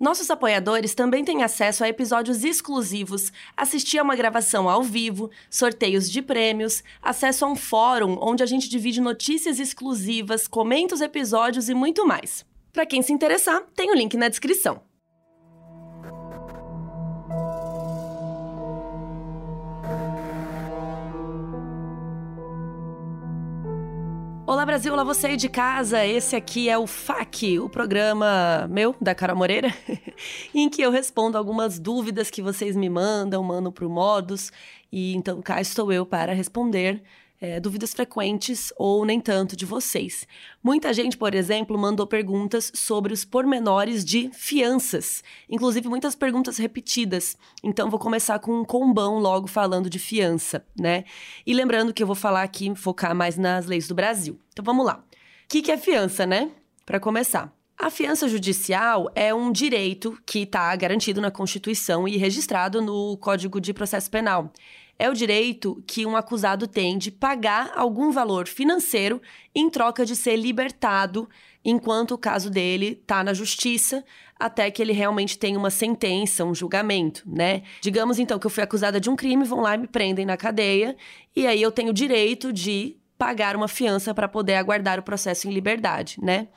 Nossos 0.00 0.30
apoiadores 0.30 0.94
também 0.94 1.22
têm 1.22 1.42
acesso 1.42 1.84
a 1.84 1.88
episódios 1.88 2.42
exclusivos, 2.42 3.30
assistir 3.54 3.98
a 3.98 4.02
uma 4.02 4.16
gravação 4.16 4.66
ao 4.66 4.82
vivo, 4.82 5.30
sorteios 5.50 6.10
de 6.10 6.22
prêmios, 6.22 6.82
acesso 7.02 7.44
a 7.44 7.48
um 7.48 7.54
fórum 7.54 8.16
onde 8.18 8.42
a 8.42 8.46
gente 8.46 8.66
divide 8.66 8.98
notícias 8.98 9.60
exclusivas, 9.60 10.48
comenta 10.48 10.94
os 10.94 11.02
episódios 11.02 11.68
e 11.68 11.74
muito 11.74 12.06
mais. 12.06 12.46
Para 12.72 12.86
quem 12.86 13.02
se 13.02 13.12
interessar, 13.12 13.62
tem 13.76 13.90
o 13.90 13.94
link 13.94 14.16
na 14.16 14.30
descrição. 14.30 14.80
Olá 24.50 24.66
Brasil, 24.66 24.92
olá 24.92 25.04
você 25.04 25.28
aí 25.28 25.36
de 25.36 25.48
casa. 25.48 26.04
Esse 26.04 26.34
aqui 26.34 26.68
é 26.68 26.76
o 26.76 26.84
FAQ, 26.84 27.60
o 27.60 27.68
programa 27.68 28.66
meu, 28.68 28.96
da 29.00 29.14
Carol 29.14 29.36
Moreira, 29.36 29.72
em 30.52 30.68
que 30.68 30.82
eu 30.82 30.90
respondo 30.90 31.38
algumas 31.38 31.78
dúvidas 31.78 32.30
que 32.30 32.42
vocês 32.42 32.74
me 32.74 32.90
mandam, 32.90 33.44
mando 33.44 33.70
pro 33.70 33.88
Modus. 33.88 34.50
E 34.90 35.14
então 35.14 35.40
cá 35.40 35.60
estou 35.60 35.92
eu 35.92 36.04
para 36.04 36.34
responder 36.34 37.00
é, 37.40 37.58
dúvidas 37.58 37.94
frequentes 37.94 38.72
ou 38.76 39.04
nem 39.04 39.18
tanto 39.20 39.56
de 39.56 39.64
vocês. 39.64 40.26
Muita 40.62 40.92
gente, 40.92 41.16
por 41.16 41.34
exemplo, 41.34 41.78
mandou 41.78 42.06
perguntas 42.06 42.70
sobre 42.74 43.12
os 43.12 43.24
pormenores 43.24 44.04
de 44.04 44.30
fianças, 44.32 45.24
inclusive 45.48 45.88
muitas 45.88 46.14
perguntas 46.14 46.58
repetidas. 46.58 47.36
Então 47.62 47.88
vou 47.88 47.98
começar 47.98 48.38
com 48.38 48.60
um 48.60 48.64
combão 48.64 49.18
logo 49.18 49.46
falando 49.46 49.88
de 49.88 49.98
fiança, 49.98 50.64
né? 50.78 51.04
E 51.46 51.54
lembrando 51.54 51.94
que 51.94 52.02
eu 52.02 52.06
vou 52.06 52.16
falar 52.16 52.42
aqui, 52.42 52.74
focar 52.74 53.14
mais 53.14 53.38
nas 53.38 53.64
leis 53.66 53.88
do 53.88 53.94
Brasil. 53.94 54.38
Então 54.52 54.64
vamos 54.64 54.84
lá. 54.84 54.96
O 54.96 55.48
que, 55.48 55.62
que 55.62 55.72
é 55.72 55.78
fiança, 55.78 56.26
né? 56.26 56.50
Para 56.84 57.00
começar. 57.00 57.52
A 57.78 57.88
fiança 57.88 58.28
judicial 58.28 59.10
é 59.14 59.32
um 59.32 59.50
direito 59.50 60.18
que 60.26 60.40
está 60.40 60.76
garantido 60.76 61.18
na 61.18 61.30
Constituição 61.30 62.06
e 62.06 62.18
registrado 62.18 62.82
no 62.82 63.16
Código 63.16 63.58
de 63.58 63.72
Processo 63.72 64.10
Penal 64.10 64.52
é 65.00 65.08
o 65.08 65.14
direito 65.14 65.82
que 65.86 66.04
um 66.04 66.14
acusado 66.14 66.66
tem 66.66 66.98
de 66.98 67.10
pagar 67.10 67.72
algum 67.74 68.10
valor 68.10 68.46
financeiro 68.46 69.22
em 69.54 69.70
troca 69.70 70.04
de 70.04 70.14
ser 70.14 70.36
libertado 70.36 71.26
enquanto 71.64 72.12
o 72.12 72.18
caso 72.18 72.50
dele 72.50 72.98
está 73.00 73.24
na 73.24 73.32
justiça, 73.32 74.04
até 74.38 74.70
que 74.70 74.82
ele 74.82 74.92
realmente 74.92 75.38
tenha 75.38 75.58
uma 75.58 75.70
sentença, 75.70 76.44
um 76.44 76.54
julgamento, 76.54 77.22
né? 77.26 77.62
Digamos 77.80 78.18
então 78.18 78.38
que 78.38 78.46
eu 78.46 78.50
fui 78.50 78.62
acusada 78.62 79.00
de 79.00 79.08
um 79.08 79.16
crime, 79.16 79.42
vão 79.42 79.60
lá 79.60 79.74
e 79.74 79.78
me 79.78 79.86
prendem 79.86 80.26
na 80.26 80.36
cadeia, 80.36 80.94
e 81.34 81.46
aí 81.46 81.62
eu 81.62 81.72
tenho 81.72 81.90
o 81.90 81.94
direito 81.94 82.52
de 82.52 82.98
pagar 83.16 83.56
uma 83.56 83.68
fiança 83.68 84.12
para 84.12 84.28
poder 84.28 84.56
aguardar 84.56 84.98
o 84.98 85.02
processo 85.02 85.48
em 85.48 85.50
liberdade, 85.50 86.18
né? 86.22 86.48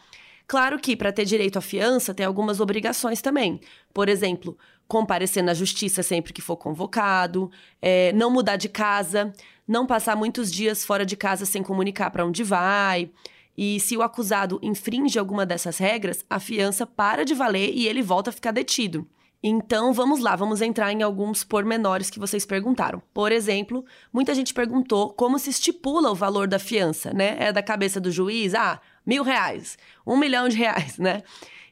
Claro 0.45 0.77
que 0.77 0.97
para 0.97 1.13
ter 1.13 1.23
direito 1.23 1.57
à 1.57 1.61
fiança 1.61 2.13
tem 2.13 2.25
algumas 2.25 2.59
obrigações 2.59 3.21
também. 3.21 3.61
Por 3.93 4.09
exemplo, 4.09 4.57
comparecer 4.93 5.41
na 5.41 5.55
justiça 5.55 6.03
sempre 6.03 6.31
que 6.31 6.39
for 6.39 6.55
convocado, 6.55 7.49
é, 7.81 8.13
não 8.13 8.29
mudar 8.29 8.57
de 8.57 8.69
casa, 8.69 9.33
não 9.67 9.87
passar 9.87 10.15
muitos 10.15 10.51
dias 10.51 10.85
fora 10.85 11.03
de 11.03 11.17
casa 11.17 11.47
sem 11.47 11.63
comunicar 11.63 12.11
para 12.11 12.23
onde 12.23 12.43
vai. 12.43 13.09
E 13.57 13.79
se 13.79 13.97
o 13.97 14.03
acusado 14.03 14.59
infringe 14.61 15.17
alguma 15.17 15.47
dessas 15.47 15.79
regras, 15.79 16.23
a 16.29 16.39
fiança 16.39 16.85
para 16.85 17.25
de 17.25 17.33
valer 17.33 17.71
e 17.73 17.87
ele 17.87 18.03
volta 18.03 18.29
a 18.29 18.33
ficar 18.33 18.51
detido. 18.51 19.07
Então 19.41 19.93
vamos 19.93 20.19
lá, 20.19 20.35
vamos 20.35 20.61
entrar 20.61 20.93
em 20.93 21.01
alguns 21.01 21.43
pormenores 21.43 22.11
que 22.11 22.19
vocês 22.19 22.45
perguntaram. 22.45 23.01
Por 23.11 23.31
exemplo, 23.31 23.83
muita 24.13 24.35
gente 24.35 24.53
perguntou 24.53 25.11
como 25.13 25.39
se 25.39 25.49
estipula 25.49 26.11
o 26.11 26.15
valor 26.15 26.47
da 26.47 26.59
fiança, 26.59 27.11
né? 27.11 27.35
É 27.39 27.51
da 27.51 27.63
cabeça 27.63 27.99
do 27.99 28.11
juiz? 28.11 28.53
Ah, 28.53 28.79
mil 29.03 29.23
reais, 29.23 29.75
um 30.05 30.17
milhão 30.17 30.47
de 30.47 30.55
reais, 30.55 30.99
né? 30.99 31.23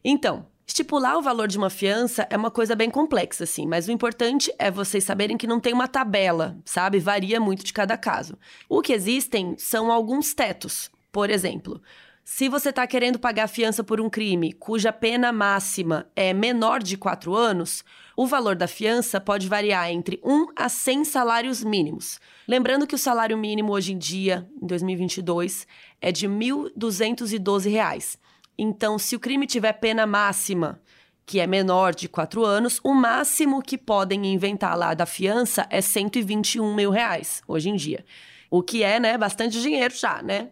Então, 0.04 0.48
Estipular 0.72 1.18
o 1.18 1.22
valor 1.22 1.50
de 1.50 1.58
uma 1.58 1.70
fiança 1.70 2.26
é 2.30 2.38
uma 2.38 2.50
coisa 2.50 2.78
bem 2.78 2.90
complexa, 2.90 3.44
assim, 3.44 3.68
mas 3.68 3.90
o 3.90 3.92
importante 3.92 4.50
é 4.58 4.72
vocês 4.72 5.04
saberem 5.04 5.36
que 5.36 5.46
não 5.46 5.60
tem 5.60 5.74
uma 5.74 5.86
tabela, 5.86 6.58
sabe? 6.64 6.98
Varia 6.98 7.42
muito 7.42 7.62
de 7.62 7.74
cada 7.74 7.98
caso. 7.98 8.38
O 8.70 8.82
que 8.82 8.94
existem 8.94 9.54
são 9.58 9.92
alguns 9.92 10.34
tetos. 10.34 10.90
Por 11.12 11.30
exemplo, 11.30 11.82
se 12.24 12.48
você 12.48 12.70
está 12.70 12.88
querendo 12.88 13.20
pagar 13.20 13.50
fiança 13.50 13.84
por 13.84 14.00
um 14.00 14.10
crime 14.10 14.54
cuja 14.54 14.94
pena 14.94 15.34
máxima 15.34 16.08
é 16.16 16.34
menor 16.34 16.82
de 16.82 16.96
4 16.96 17.36
anos, 17.36 17.84
o 18.16 18.26
valor 18.26 18.56
da 18.56 18.66
fiança 18.66 19.20
pode 19.20 19.50
variar 19.50 19.92
entre 19.92 20.22
1 20.24 20.54
a 20.56 20.70
100 20.70 21.04
salários 21.04 21.62
mínimos. 21.66 22.18
Lembrando 22.48 22.88
que 22.88 22.96
o 22.96 22.98
salário 22.98 23.38
mínimo 23.38 23.74
hoje 23.74 23.92
em 23.92 23.98
dia, 23.98 24.48
em 24.62 24.68
2022, 24.68 25.68
é 26.00 26.14
de 26.14 26.28
R$ 26.28 26.34
1.212. 26.34 28.21
Então, 28.64 29.00
se 29.00 29.16
o 29.16 29.20
crime 29.20 29.48
tiver 29.48 29.74
pena 29.74 30.06
máxima, 30.06 30.80
que 31.26 31.40
é 31.40 31.48
menor 31.48 31.96
de 31.96 32.08
4 32.08 32.46
anos, 32.46 32.80
o 32.84 32.94
máximo 32.94 33.60
que 33.60 33.76
podem 33.76 34.24
inventar 34.32 34.78
lá 34.78 34.94
da 34.94 35.08
fiança 35.08 35.66
é 35.68 35.82
121 35.82 36.76
mil 36.76 36.92
reais, 36.92 37.42
hoje 37.48 37.70
em 37.70 37.76
dia. 37.76 38.06
O 38.52 38.62
que 38.62 38.84
é, 38.84 39.00
né, 39.00 39.18
bastante 39.18 39.60
dinheiro 39.60 39.96
já, 39.96 40.22
né? 40.22 40.50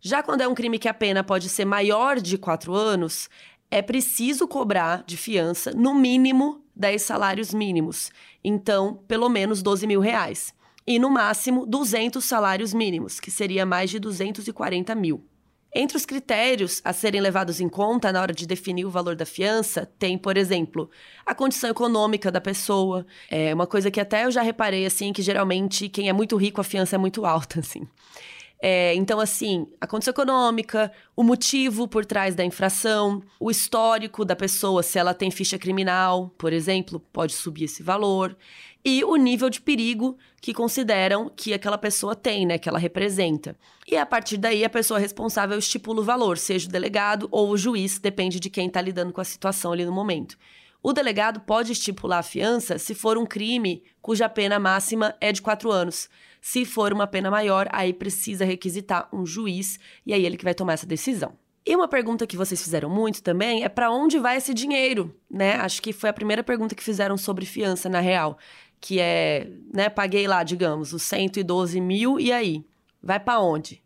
Já 0.00 0.24
quando 0.24 0.40
é 0.40 0.48
um 0.48 0.56
crime 0.56 0.76
que 0.76 0.88
a 0.88 0.92
pena 0.92 1.22
pode 1.22 1.48
ser 1.48 1.64
maior 1.64 2.18
de 2.18 2.36
4 2.36 2.74
anos, 2.74 3.30
é 3.70 3.80
preciso 3.80 4.48
cobrar 4.48 5.04
de 5.06 5.16
fiança, 5.16 5.70
no 5.70 5.94
mínimo, 5.94 6.64
10 6.74 7.00
salários 7.00 7.54
mínimos. 7.54 8.10
Então, 8.42 9.04
pelo 9.06 9.28
menos 9.28 9.62
12 9.62 9.86
mil 9.86 10.00
reais. 10.00 10.52
E, 10.84 10.98
no 10.98 11.08
máximo, 11.08 11.64
200 11.64 12.24
salários 12.24 12.74
mínimos, 12.74 13.20
que 13.20 13.30
seria 13.30 13.64
mais 13.64 13.88
de 13.88 14.00
240 14.00 14.96
mil. 14.96 15.24
Entre 15.74 15.96
os 15.96 16.04
critérios 16.04 16.82
a 16.84 16.92
serem 16.92 17.20
levados 17.20 17.58
em 17.58 17.68
conta 17.68 18.12
na 18.12 18.20
hora 18.20 18.34
de 18.34 18.46
definir 18.46 18.84
o 18.84 18.90
valor 18.90 19.16
da 19.16 19.24
fiança, 19.24 19.90
tem, 19.98 20.18
por 20.18 20.36
exemplo, 20.36 20.90
a 21.24 21.34
condição 21.34 21.70
econômica 21.70 22.30
da 22.30 22.42
pessoa. 22.42 23.06
É 23.30 23.54
uma 23.54 23.66
coisa 23.66 23.90
que 23.90 23.98
até 23.98 24.26
eu 24.26 24.30
já 24.30 24.42
reparei, 24.42 24.84
assim, 24.84 25.14
que 25.14 25.22
geralmente 25.22 25.88
quem 25.88 26.10
é 26.10 26.12
muito 26.12 26.36
rico, 26.36 26.60
a 26.60 26.64
fiança 26.64 26.96
é 26.96 26.98
muito 26.98 27.24
alta, 27.24 27.60
assim. 27.60 27.88
É, 28.64 28.94
então, 28.94 29.18
assim, 29.18 29.66
a 29.80 29.88
condição 29.88 30.12
econômica, 30.12 30.92
o 31.16 31.24
motivo 31.24 31.88
por 31.88 32.06
trás 32.06 32.36
da 32.36 32.44
infração, 32.44 33.20
o 33.40 33.50
histórico 33.50 34.24
da 34.24 34.36
pessoa, 34.36 34.84
se 34.84 35.00
ela 35.00 35.12
tem 35.12 35.32
ficha 35.32 35.58
criminal, 35.58 36.32
por 36.38 36.52
exemplo, 36.52 37.00
pode 37.12 37.32
subir 37.32 37.64
esse 37.64 37.82
valor 37.82 38.36
e 38.84 39.02
o 39.02 39.16
nível 39.16 39.50
de 39.50 39.60
perigo 39.60 40.16
que 40.40 40.54
consideram 40.54 41.28
que 41.28 41.52
aquela 41.52 41.76
pessoa 41.76 42.14
tem, 42.14 42.46
né, 42.46 42.56
que 42.56 42.68
ela 42.68 42.78
representa. 42.78 43.56
E 43.84 43.96
a 43.96 44.06
partir 44.06 44.36
daí 44.36 44.64
a 44.64 44.70
pessoa 44.70 45.00
responsável 45.00 45.58
estipula 45.58 46.00
o 46.00 46.04
valor, 46.04 46.38
seja 46.38 46.68
o 46.68 46.72
delegado 46.72 47.26
ou 47.32 47.50
o 47.50 47.56
juiz, 47.56 47.98
depende 47.98 48.38
de 48.38 48.48
quem 48.48 48.68
está 48.68 48.80
lidando 48.80 49.12
com 49.12 49.20
a 49.20 49.24
situação 49.24 49.72
ali 49.72 49.84
no 49.84 49.92
momento. 49.92 50.38
O 50.80 50.92
delegado 50.92 51.40
pode 51.40 51.72
estipular 51.72 52.20
a 52.20 52.24
fiança 52.24 52.78
se 52.78 52.94
for 52.94 53.18
um 53.18 53.26
crime 53.26 53.82
cuja 54.00 54.28
pena 54.28 54.58
máxima 54.58 55.14
é 55.20 55.32
de 55.32 55.42
quatro 55.42 55.70
anos. 55.70 56.08
Se 56.42 56.66
for 56.66 56.92
uma 56.92 57.06
pena 57.06 57.30
maior, 57.30 57.66
aí 57.72 57.94
precisa 57.94 58.44
requisitar 58.44 59.08
um 59.10 59.24
juiz 59.24 59.78
e 60.04 60.12
aí 60.12 60.26
ele 60.26 60.36
que 60.36 60.44
vai 60.44 60.54
tomar 60.54 60.74
essa 60.74 60.86
decisão. 60.86 61.38
E 61.64 61.74
uma 61.74 61.86
pergunta 61.86 62.26
que 62.26 62.36
vocês 62.36 62.60
fizeram 62.60 62.90
muito 62.90 63.22
também 63.22 63.62
é 63.62 63.68
para 63.68 63.90
onde 63.90 64.18
vai 64.18 64.36
esse 64.36 64.52
dinheiro, 64.52 65.16
né? 65.30 65.54
Acho 65.54 65.80
que 65.80 65.92
foi 65.92 66.10
a 66.10 66.12
primeira 66.12 66.42
pergunta 66.42 66.74
que 66.74 66.82
fizeram 66.82 67.16
sobre 67.16 67.46
fiança 67.46 67.88
na 67.88 68.00
real 68.00 68.36
que 68.82 68.98
é, 68.98 69.48
né, 69.72 69.88
paguei 69.88 70.26
lá, 70.26 70.42
digamos, 70.42 70.92
os 70.92 71.04
112 71.04 71.80
mil, 71.80 72.18
e 72.18 72.32
aí? 72.32 72.66
Vai 73.00 73.20
para 73.20 73.38
onde? 73.38 73.80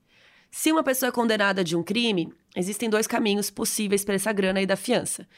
Se 0.51 0.73
uma 0.73 0.83
pessoa 0.83 1.11
é 1.11 1.13
condenada 1.13 1.63
de 1.63 1.77
um 1.77 1.83
crime, 1.83 2.33
existem 2.57 2.89
dois 2.89 3.07
caminhos 3.07 3.51
possíveis 3.51 4.07
para 4.07 4.15
essa 4.15 4.33
grana 4.33 4.59
aí 4.59 4.65
da 4.65 4.75
fiança. 4.75 5.29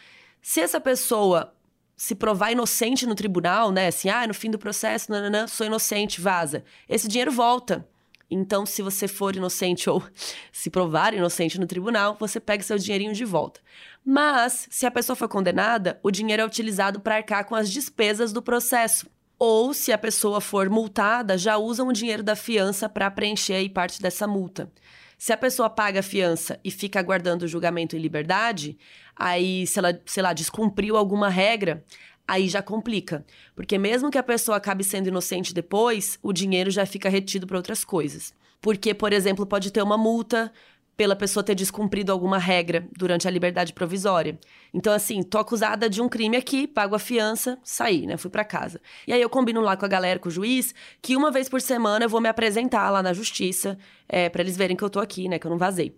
Se 0.40 0.60
essa 0.60 0.80
pessoa 0.80 1.52
se 1.98 2.14
provar 2.14 2.52
inocente 2.52 3.04
no 3.04 3.14
tribunal, 3.16 3.72
né, 3.72 3.88
assim, 3.88 4.08
ah, 4.08 4.24
no 4.24 4.32
fim 4.32 4.48
do 4.48 4.58
processo, 4.58 5.10
nananã, 5.10 5.48
sou 5.48 5.66
inocente, 5.66 6.20
vaza. 6.20 6.62
Esse 6.88 7.08
dinheiro 7.08 7.32
volta. 7.32 7.84
Então, 8.30 8.64
se 8.64 8.82
você 8.82 9.08
for 9.08 9.34
inocente 9.34 9.90
ou 9.90 10.00
se 10.52 10.70
provar 10.70 11.12
inocente 11.12 11.58
no 11.58 11.66
tribunal, 11.66 12.16
você 12.20 12.38
pega 12.38 12.62
seu 12.62 12.78
dinheirinho 12.78 13.12
de 13.12 13.24
volta. 13.24 13.60
Mas, 14.04 14.68
se 14.70 14.86
a 14.86 14.92
pessoa 14.92 15.16
for 15.16 15.28
condenada, 15.28 15.98
o 16.00 16.12
dinheiro 16.12 16.42
é 16.42 16.46
utilizado 16.46 17.00
para 17.00 17.16
arcar 17.16 17.44
com 17.44 17.56
as 17.56 17.68
despesas 17.68 18.32
do 18.32 18.40
processo. 18.40 19.10
Ou, 19.36 19.74
se 19.74 19.90
a 19.90 19.98
pessoa 19.98 20.40
for 20.40 20.70
multada, 20.70 21.36
já 21.36 21.56
usam 21.56 21.88
o 21.88 21.92
dinheiro 21.92 22.22
da 22.22 22.36
fiança 22.36 22.88
para 22.88 23.10
preencher 23.10 23.54
aí 23.54 23.68
parte 23.68 24.00
dessa 24.00 24.24
multa. 24.24 24.70
Se 25.18 25.32
a 25.32 25.36
pessoa 25.36 25.68
paga 25.68 25.98
a 25.98 26.02
fiança 26.02 26.60
e 26.62 26.70
fica 26.70 27.00
aguardando 27.00 27.44
o 27.44 27.48
julgamento 27.48 27.96
em 27.96 27.98
liberdade, 27.98 28.78
aí, 29.18 29.66
se 29.66 29.78
ela, 29.78 30.00
sei 30.06 30.22
lá, 30.22 30.32
descumpriu 30.32 30.96
alguma 30.96 31.28
regra, 31.28 31.84
aí 32.26 32.48
já 32.48 32.62
complica. 32.62 33.24
Porque 33.56 33.78
mesmo 33.78 34.10
que 34.10 34.18
a 34.18 34.22
pessoa 34.22 34.58
acabe 34.58 34.84
sendo 34.84 35.08
inocente 35.08 35.52
depois, 35.52 36.18
o 36.22 36.32
dinheiro 36.32 36.70
já 36.70 36.86
fica 36.86 37.08
retido 37.08 37.46
para 37.46 37.56
outras 37.56 37.84
coisas. 37.84 38.32
Porque, 38.60 38.92
por 38.94 39.12
exemplo, 39.12 39.46
pode 39.46 39.72
ter 39.72 39.82
uma 39.82 39.96
multa 39.96 40.52
pela 40.98 41.14
pessoa 41.14 41.44
ter 41.44 41.54
descumprido 41.54 42.10
alguma 42.10 42.38
regra 42.38 42.88
durante 42.96 43.28
a 43.28 43.30
liberdade 43.30 43.72
provisória. 43.72 44.36
Então, 44.74 44.92
assim, 44.92 45.22
tô 45.22 45.38
acusada 45.38 45.88
de 45.88 46.02
um 46.02 46.08
crime 46.08 46.36
aqui, 46.36 46.66
pago 46.66 46.96
a 46.96 46.98
fiança, 46.98 47.56
saí, 47.62 48.04
né? 48.04 48.16
Fui 48.16 48.28
para 48.28 48.44
casa. 48.44 48.80
E 49.06 49.12
aí 49.12 49.22
eu 49.22 49.30
combino 49.30 49.60
lá 49.60 49.76
com 49.76 49.84
a 49.84 49.88
galera, 49.88 50.18
com 50.18 50.28
o 50.28 50.32
juiz, 50.32 50.74
que 51.00 51.14
uma 51.14 51.30
vez 51.30 51.48
por 51.48 51.60
semana 51.60 52.04
eu 52.04 52.08
vou 52.08 52.20
me 52.20 52.28
apresentar 52.28 52.90
lá 52.90 53.00
na 53.00 53.12
justiça, 53.12 53.78
é, 54.08 54.28
para 54.28 54.42
eles 54.42 54.56
verem 54.56 54.76
que 54.76 54.82
eu 54.82 54.90
tô 54.90 54.98
aqui, 54.98 55.28
né? 55.28 55.38
Que 55.38 55.46
eu 55.46 55.50
não 55.52 55.58
vazei. 55.58 55.94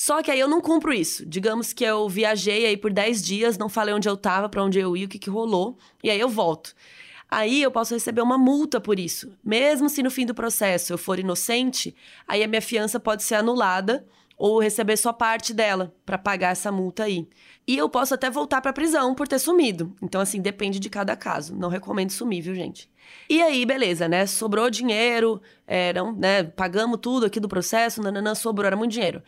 Só 0.00 0.22
que 0.22 0.30
aí 0.30 0.40
eu 0.40 0.48
não 0.48 0.62
cumpro 0.62 0.94
isso. 0.94 1.26
Digamos 1.26 1.74
que 1.74 1.84
eu 1.84 2.08
viajei 2.08 2.64
aí 2.64 2.74
por 2.74 2.90
10 2.90 3.22
dias, 3.22 3.58
não 3.58 3.68
falei 3.68 3.92
onde 3.92 4.08
eu 4.08 4.16
tava, 4.16 4.48
para 4.48 4.64
onde 4.64 4.78
eu 4.78 4.96
ia, 4.96 5.04
o 5.04 5.08
que, 5.10 5.18
que 5.18 5.28
rolou, 5.28 5.76
e 6.02 6.08
aí 6.08 6.18
eu 6.18 6.26
volto. 6.26 6.74
Aí 7.30 7.60
eu 7.60 7.70
posso 7.70 7.92
receber 7.92 8.22
uma 8.22 8.38
multa 8.38 8.80
por 8.80 8.98
isso. 8.98 9.30
Mesmo 9.44 9.90
se 9.90 10.02
no 10.02 10.10
fim 10.10 10.24
do 10.24 10.32
processo 10.32 10.90
eu 10.90 10.96
for 10.96 11.18
inocente, 11.18 11.94
aí 12.26 12.42
a 12.42 12.48
minha 12.48 12.62
fiança 12.62 12.98
pode 12.98 13.22
ser 13.22 13.34
anulada 13.34 14.06
ou 14.38 14.58
receber 14.58 14.96
só 14.96 15.12
parte 15.12 15.52
dela 15.52 15.94
para 16.06 16.16
pagar 16.16 16.52
essa 16.52 16.72
multa 16.72 17.04
aí. 17.04 17.28
E 17.68 17.76
eu 17.76 17.86
posso 17.86 18.14
até 18.14 18.30
voltar 18.30 18.62
para 18.62 18.72
prisão 18.72 19.14
por 19.14 19.28
ter 19.28 19.38
sumido. 19.38 19.94
Então 20.00 20.18
assim, 20.18 20.40
depende 20.40 20.80
de 20.80 20.88
cada 20.88 21.14
caso. 21.14 21.54
Não 21.54 21.68
recomendo 21.68 22.08
sumir, 22.08 22.40
viu, 22.40 22.54
gente? 22.54 22.90
E 23.28 23.42
aí, 23.42 23.66
beleza, 23.66 24.08
né? 24.08 24.24
Sobrou 24.24 24.70
dinheiro, 24.70 25.42
eram, 25.66 26.10
né? 26.12 26.42
Pagamos 26.42 27.00
tudo 27.02 27.26
aqui 27.26 27.38
do 27.38 27.48
processo, 27.48 28.02
nananã, 28.02 28.34
sobrou, 28.34 28.66
era 28.66 28.76
muito 28.76 28.92
dinheiro. 28.92 29.22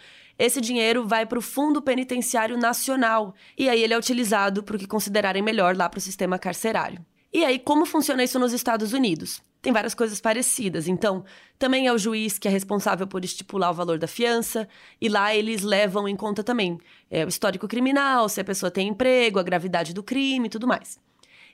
Esse 0.44 0.61
dinheiro 0.61 1.06
vai 1.06 1.25
para 1.25 1.39
o 1.39 1.41
Fundo 1.41 1.81
Penitenciário 1.81 2.59
Nacional. 2.59 3.33
E 3.56 3.69
aí 3.69 3.81
ele 3.81 3.94
é 3.94 3.97
utilizado 3.97 4.61
para 4.61 4.75
o 4.75 4.79
que 4.79 4.89
considerarem 4.89 5.41
melhor 5.41 5.77
lá 5.77 5.89
para 5.89 5.99
o 5.99 6.00
sistema 6.00 6.37
carcerário. 6.37 6.99
E 7.33 7.44
aí, 7.44 7.61
como 7.61 7.87
funciona 7.87 8.25
isso 8.25 8.41
nos 8.41 8.53
Estados 8.53 8.93
Unidos? 8.93 9.41
tem 9.62 9.73
várias 9.73 9.94
coisas 9.94 10.21
parecidas. 10.21 10.89
Então, 10.89 11.25
também 11.56 11.87
é 11.87 11.93
o 11.93 11.97
juiz 11.97 12.37
que 12.37 12.49
é 12.49 12.50
responsável 12.50 13.06
por 13.06 13.25
estipular 13.25 13.71
o 13.71 13.75
valor 13.75 13.97
da 13.97 14.09
fiança, 14.09 14.69
e 15.00 15.09
lá 15.09 15.33
eles 15.33 15.62
levam 15.62 16.09
em 16.09 16.17
conta 16.17 16.43
também 16.43 16.81
é, 17.09 17.25
o 17.25 17.29
histórico 17.29 17.69
criminal, 17.69 18.29
se 18.29 18.41
a 18.41 18.44
pessoa 18.44 18.73
tem 18.73 18.89
emprego, 18.89 19.39
a 19.39 19.43
gravidade 19.44 19.94
do 19.94 20.03
crime 20.03 20.49
e 20.49 20.50
tudo 20.50 20.67
mais. 20.67 20.99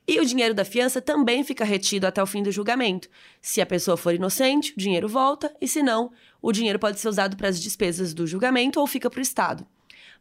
E 0.08 0.19
o 0.19 0.25
dinheiro 0.25 0.55
da 0.55 0.64
fiança 0.64 1.02
também 1.02 1.44
fica 1.44 1.66
retido 1.66 2.06
até 2.06 2.22
o 2.22 2.26
fim 2.26 2.43
do 2.43 2.50
julgamento. 2.50 3.10
Se 3.43 3.60
a 3.60 3.66
pessoa 3.66 3.94
for 3.94 4.14
inocente, 4.14 4.72
o 4.72 4.81
dinheiro 4.81 5.06
volta, 5.06 5.55
e 5.60 5.69
se 5.69 5.82
não, 5.82 6.10
o 6.40 6.50
dinheiro 6.50 6.78
pode 6.78 6.99
ser 6.99 7.10
usado 7.10 7.37
para 7.37 7.46
as 7.46 7.60
despesas 7.60 8.14
do 8.14 8.26
julgamento 8.26 8.81
ou 8.81 8.87
fica 8.87 9.10
para 9.10 9.19
o 9.19 9.22
Estado. 9.22 9.66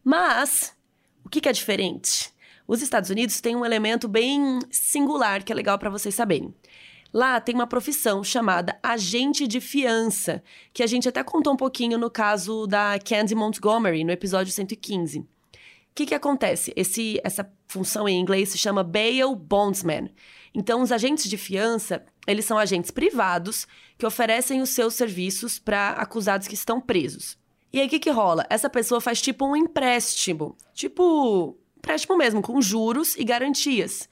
Mas, 0.03 0.75
o 1.23 1.29
que, 1.29 1.39
que 1.39 1.47
é 1.47 1.53
diferente? 1.53 2.33
Os 2.67 2.81
Estados 2.81 3.09
Unidos 3.09 3.39
têm 3.39 3.55
um 3.55 3.65
elemento 3.65 4.09
bem 4.09 4.59
singular 4.69 5.41
que 5.41 5.53
é 5.53 5.55
legal 5.55 5.79
para 5.79 5.89
vocês 5.89 6.13
saberem. 6.13 6.53
Lá 7.13 7.39
tem 7.39 7.55
uma 7.55 7.65
profissão 7.65 8.21
chamada 8.25 8.77
agente 8.83 9.47
de 9.47 9.61
fiança, 9.61 10.43
que 10.73 10.83
a 10.83 10.87
gente 10.87 11.07
até 11.07 11.23
contou 11.23 11.53
um 11.53 11.57
pouquinho 11.57 11.97
no 11.97 12.11
caso 12.11 12.67
da 12.67 12.99
Candy 12.99 13.33
Montgomery, 13.33 14.03
no 14.03 14.11
episódio 14.11 14.51
115. 14.51 15.25
Que, 15.97 16.05
que 16.05 16.13
acontece? 16.13 16.71
Esse, 16.75 17.19
essa 17.23 17.51
função 17.67 18.07
em 18.07 18.19
inglês 18.19 18.49
se 18.49 18.57
chama 18.59 18.83
bail 18.83 19.33
bondsman. 19.33 20.11
Então, 20.53 20.83
os 20.83 20.91
agentes 20.91 21.27
de 21.27 21.37
fiança, 21.37 22.05
eles 22.27 22.45
são 22.45 22.55
agentes 22.55 22.91
privados 22.91 23.65
que 23.97 24.05
oferecem 24.05 24.61
os 24.61 24.69
seus 24.69 24.93
serviços 24.93 25.57
para 25.57 25.93
acusados 25.93 26.47
que 26.47 26.53
estão 26.53 26.79
presos. 26.79 27.35
E 27.73 27.79
aí, 27.79 27.87
o 27.87 27.89
que, 27.89 27.97
que 27.97 28.11
rola? 28.11 28.45
Essa 28.47 28.69
pessoa 28.69 29.01
faz 29.01 29.19
tipo 29.19 29.43
um 29.43 29.55
empréstimo. 29.55 30.55
Tipo, 30.71 31.57
empréstimo 31.75 32.15
mesmo, 32.15 32.43
com 32.43 32.61
juros 32.61 33.15
e 33.15 33.23
garantias. 33.23 34.07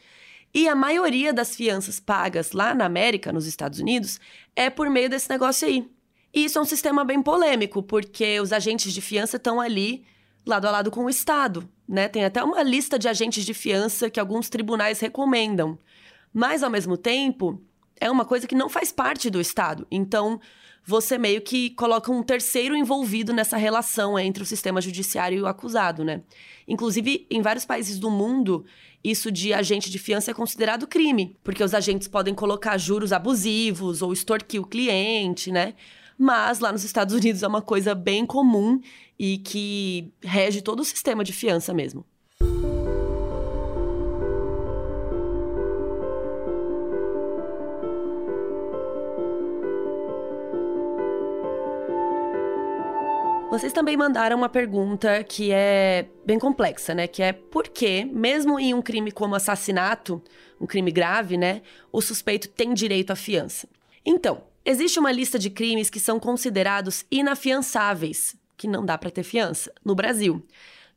E 0.56 0.68
a 0.68 0.74
maioria 0.74 1.32
das 1.32 1.56
fianças 1.56 2.00
pagas 2.00 2.52
lá 2.52 2.74
na 2.74 2.86
América, 2.86 3.32
nos 3.32 3.46
Estados 3.46 3.80
Unidos, 3.80 4.20
é 4.56 4.72
por 4.72 4.90
meio 4.90 5.08
desse 5.08 5.30
negócio 5.30 5.68
aí. 5.68 5.88
E 6.34 6.46
isso 6.46 6.58
é 6.58 6.62
um 6.64 6.66
sistema 6.66 7.06
bem 7.06 7.22
polêmico, 7.22 7.84
porque 7.84 8.40
os 8.40 8.52
agentes 8.52 8.92
de 8.92 9.02
fiança 9.02 9.38
estão 9.38 9.62
ali 9.62 10.04
lado 10.44 10.66
a 10.66 10.72
lado 10.72 10.90
com 10.90 11.06
o 11.06 11.10
Estado, 11.12 11.70
né? 11.88 12.08
Tem 12.08 12.26
até 12.26 12.44
uma 12.44 12.64
lista 12.64 12.98
de 12.98 13.08
agentes 13.08 13.46
de 13.46 13.54
fiança 13.54 14.10
que 14.10 14.20
alguns 14.20 14.50
tribunais 14.50 15.00
recomendam. 15.00 15.78
Mas, 16.34 16.64
ao 16.64 16.70
mesmo 16.70 16.98
tempo, 16.98 17.62
é 18.00 18.10
uma 18.10 18.26
coisa 18.26 18.48
que 18.48 18.56
não 18.56 18.70
faz 18.70 18.92
parte 18.92 19.30
do 19.30 19.40
Estado. 19.40 19.88
Então, 19.90 20.40
você 20.86 21.18
meio 21.18 21.42
que 21.42 21.72
coloca 21.72 22.12
um 22.12 22.22
terceiro 22.22 22.76
envolvido 22.76 23.34
nessa 23.34 23.58
relação 23.58 24.20
entre 24.20 24.44
o 24.44 24.46
sistema 24.46 24.80
judiciário 24.80 25.38
e 25.38 25.42
o 25.42 25.48
acusado, 25.48 26.04
né? 26.04 26.22
Inclusive, 26.68 27.26
em 27.30 27.42
vários 27.42 27.66
países 27.66 27.98
do 27.98 28.12
mundo, 28.12 28.66
isso 29.04 29.32
de 29.32 29.54
agente 29.54 29.90
de 29.90 29.98
fiança 29.98 30.32
é 30.32 30.34
considerado 30.34 30.88
crime, 30.88 31.36
porque 31.44 31.64
os 31.64 31.74
agentes 31.74 32.08
podem 32.08 32.36
colocar 32.36 32.78
juros 32.78 33.12
abusivos 33.12 34.02
ou 34.02 34.14
extorquir 34.14 34.62
o 34.62 34.68
cliente, 34.68 35.52
né? 35.52 35.74
Mas 36.18 36.60
lá 36.60 36.72
nos 36.72 36.84
Estados 36.84 37.14
Unidos 37.14 37.44
é 37.44 37.48
uma 37.48 37.62
coisa 37.62 37.94
bem 37.94 38.26
comum 38.26 38.80
e 39.20 39.38
que 39.40 40.14
rege 40.24 40.62
todo 40.62 40.80
o 40.80 40.86
sistema 40.86 41.24
de 41.24 41.34
fiança 41.34 41.74
mesmo. 41.74 42.06
Vocês 53.56 53.72
também 53.72 53.96
mandaram 53.96 54.36
uma 54.36 54.50
pergunta 54.50 55.24
que 55.24 55.50
é 55.50 56.08
bem 56.26 56.38
complexa, 56.38 56.94
né? 56.94 57.08
Que 57.08 57.24
é 57.24 57.32
por 57.32 57.70
que, 57.70 58.04
mesmo 58.04 58.60
em 58.60 58.74
um 58.74 58.82
crime 58.82 59.14
como 59.14 59.34
assassinato, 59.34 60.22
um 60.60 60.66
crime 60.66 60.92
grave, 60.92 61.38
né, 61.38 61.62
o 61.90 62.02
suspeito 62.02 62.50
tem 62.50 62.74
direito 62.74 63.12
à 63.12 63.16
fiança? 63.16 63.66
Então, 64.06 64.44
existe 64.66 65.00
uma 65.00 65.12
lista 65.12 65.38
de 65.38 65.50
crimes 65.50 65.90
que 65.90 66.00
são 66.00 66.20
considerados 66.20 67.06
inafiançáveis, 67.12 68.36
que 68.58 68.68
não 68.68 68.84
dá 68.84 68.98
para 68.98 69.12
ter 69.12 69.24
fiança, 69.24 69.72
no 69.84 69.94
Brasil, 69.94 70.46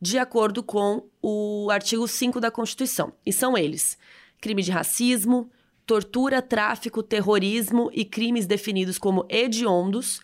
de 0.00 0.19
acordo 0.19 0.62
com 0.62 1.05
o 1.20 1.69
artigo 1.70 2.09
5 2.09 2.41
da 2.41 2.50
Constituição. 2.50 3.12
E 3.26 3.32
são 3.32 3.56
eles: 3.56 3.99
crime 4.41 4.62
de 4.62 4.70
racismo, 4.70 5.50
tortura, 5.87 6.41
tráfico, 6.41 7.03
terrorismo 7.03 7.91
e 7.93 8.05
crimes 8.05 8.47
definidos 8.47 8.99
como 8.99 9.26
hediondos 9.29 10.21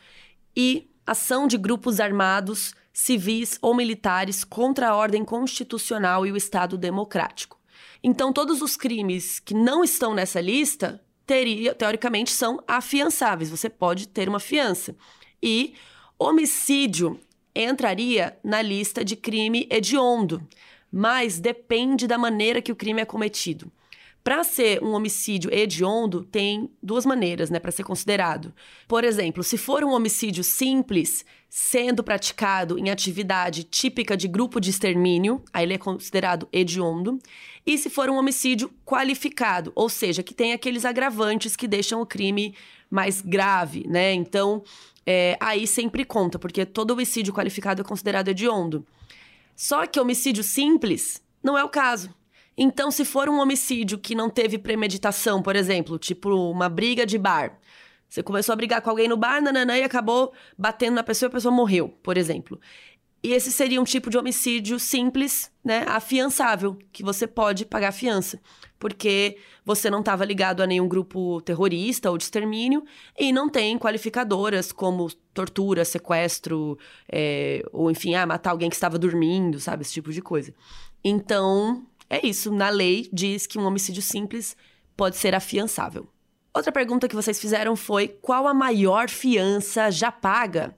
e 0.57 0.89
ação 1.07 1.47
de 1.47 1.59
grupos 1.59 2.01
armados, 2.01 2.75
civis 2.93 3.59
ou 3.61 3.75
militares 3.75 4.45
contra 4.45 4.89
a 4.89 4.97
ordem 4.97 5.25
constitucional 5.25 6.27
e 6.27 6.33
o 6.33 6.37
Estado 6.37 6.79
democrático. 6.79 7.59
Então, 8.03 8.33
todos 8.33 8.63
os 8.63 8.77
crimes 8.77 9.41
que 9.41 9.55
não 9.55 9.83
estão 9.83 10.15
nessa 10.15 10.41
lista, 10.41 11.03
teria, 11.27 11.75
teoricamente, 11.75 12.31
são 12.31 12.63
afiançáveis. 12.67 13.51
Você 13.51 13.69
pode 13.69 14.09
ter 14.09 14.29
uma 14.29 14.41
fiança. 14.41 14.97
E 15.43 15.75
homicídio 16.19 17.21
entraria 17.55 18.37
na 18.43 18.61
lista 18.63 19.05
de 19.05 19.17
crime 19.17 19.67
hediondo, 19.71 20.47
mas 20.91 21.39
depende 21.39 22.07
da 22.07 22.19
maneira 22.19 22.63
que 22.63 22.73
o 22.73 22.77
crime 22.77 23.03
é 23.03 23.05
cometido. 23.05 23.71
Para 24.25 24.43
ser 24.43 24.83
um 24.83 24.95
homicídio 24.95 25.53
hediondo, 25.53 26.25
tem 26.25 26.71
duas 26.83 27.05
maneiras, 27.05 27.51
né, 27.51 27.59
para 27.59 27.71
ser 27.71 27.85
considerado. 27.85 28.55
Por 28.89 29.05
exemplo, 29.05 29.45
se 29.45 29.59
for 29.59 29.85
um 29.85 29.91
homicídio 29.91 30.43
simples, 30.43 31.27
sendo 31.51 32.03
praticado 32.03 32.79
em 32.79 32.89
atividade 32.89 33.65
típica 33.65 34.17
de 34.17 34.27
grupo 34.27 34.59
de 34.59 34.71
extermínio, 34.71 35.45
aí 35.53 35.67
ele 35.67 35.75
é 35.75 35.79
considerado 35.79 36.49
hediondo. 36.51 37.19
E 37.67 37.77
se 37.77 37.91
for 37.91 38.09
um 38.09 38.17
homicídio 38.17 38.73
qualificado, 38.83 39.71
ou 39.75 39.91
seja, 39.91 40.23
que 40.23 40.33
tem 40.33 40.55
aqueles 40.55 40.87
agravantes 40.87 41.55
que 41.55 41.69
deixam 41.69 42.01
o 42.01 42.07
crime 42.07 42.55
mais 42.91 43.21
grave, 43.21 43.87
né? 43.87 44.15
Então, 44.15 44.65
é, 45.05 45.37
aí 45.39 45.67
sempre 45.67 46.03
conta, 46.03 46.39
porque 46.39 46.65
todo 46.65 46.93
homicídio 46.93 47.35
qualificado 47.35 47.83
é 47.83 47.85
considerado 47.85 48.29
hediondo. 48.29 48.87
Só 49.55 49.87
que 49.87 50.01
homicídio 50.01 50.43
simples 50.43 51.23
não 51.43 51.59
é 51.59 51.63
o 51.63 51.69
caso. 51.69 52.09
Então, 52.57 52.91
se 52.91 53.05
for 53.05 53.29
um 53.29 53.41
homicídio 53.41 53.99
que 53.99 54.15
não 54.15 54.31
teve 54.31 54.59
premeditação, 54.59 55.43
por 55.43 55.57
exemplo, 55.57 55.99
tipo 55.99 56.31
uma 56.31 56.69
briga 56.69 57.05
de 57.05 57.19
bar, 57.19 57.59
você 58.09 58.23
começou 58.23 58.53
a 58.53 58.57
brigar 58.57 58.81
com 58.81 58.91
alguém 58.91 59.09
no 59.09 59.17
bar, 59.17 59.43
nananã, 59.43 59.77
e 59.77 59.83
acabou 59.83 60.33
batendo 60.57 60.95
na 60.95 61.03
pessoa 61.03 61.27
e 61.27 61.31
a 61.31 61.33
pessoa 61.33 61.53
morreu, 61.53 61.89
por 62.03 62.17
exemplo. 62.17 62.61
E 63.25 63.33
esse 63.33 63.51
seria 63.51 63.81
um 63.81 63.85
tipo 63.85 64.11
de 64.11 64.19
homicídio 64.19 64.79
simples, 64.79 65.51
né, 65.65 65.85
afiançável, 65.89 66.79
que 66.93 67.03
você 67.03 67.27
pode 67.27 67.65
pagar 67.65 67.91
fiança, 67.91 68.39
porque 68.79 69.39
você 69.65 69.89
não 69.89 70.01
estava 70.01 70.27
ligado 70.27 70.63
a 70.63 70.67
nenhum 70.67 70.87
grupo 70.87 71.41
terrorista 71.41 72.11
ou 72.11 72.19
de 72.19 72.25
extermínio 72.25 72.85
e 73.19 73.33
não 73.33 73.49
tem 73.49 73.79
qualificadoras 73.79 74.71
como 74.71 75.11
tortura, 75.33 75.87
sequestro, 75.87 76.79
é, 77.11 77.65
ou 77.73 77.91
enfim, 77.91 78.15
ah, 78.15 78.27
matar 78.27 78.51
alguém 78.51 78.69
que 78.69 78.77
estava 78.77 78.99
dormindo, 78.99 79.59
sabe, 79.59 79.81
esse 79.81 79.95
tipo 79.95 80.13
de 80.13 80.21
coisa. 80.21 80.55
Então, 81.03 81.87
é 82.15 82.25
isso, 82.25 82.53
na 82.53 82.69
lei 82.69 83.09
diz 83.13 83.47
que 83.47 83.59
um 83.59 83.65
homicídio 83.65 84.01
simples 84.01 84.57
pode 84.97 85.17
ser 85.17 85.35
afiançável. 85.35 86.09
Outra 86.55 86.71
pergunta 86.71 87.09
que 87.09 87.17
vocês 87.17 87.41
fizeram 87.41 87.75
foi: 87.75 88.07
qual 88.07 88.47
a 88.47 88.55
maior 88.55 89.11
fiança 89.11 89.91
já 89.91 90.13
paga? 90.13 90.77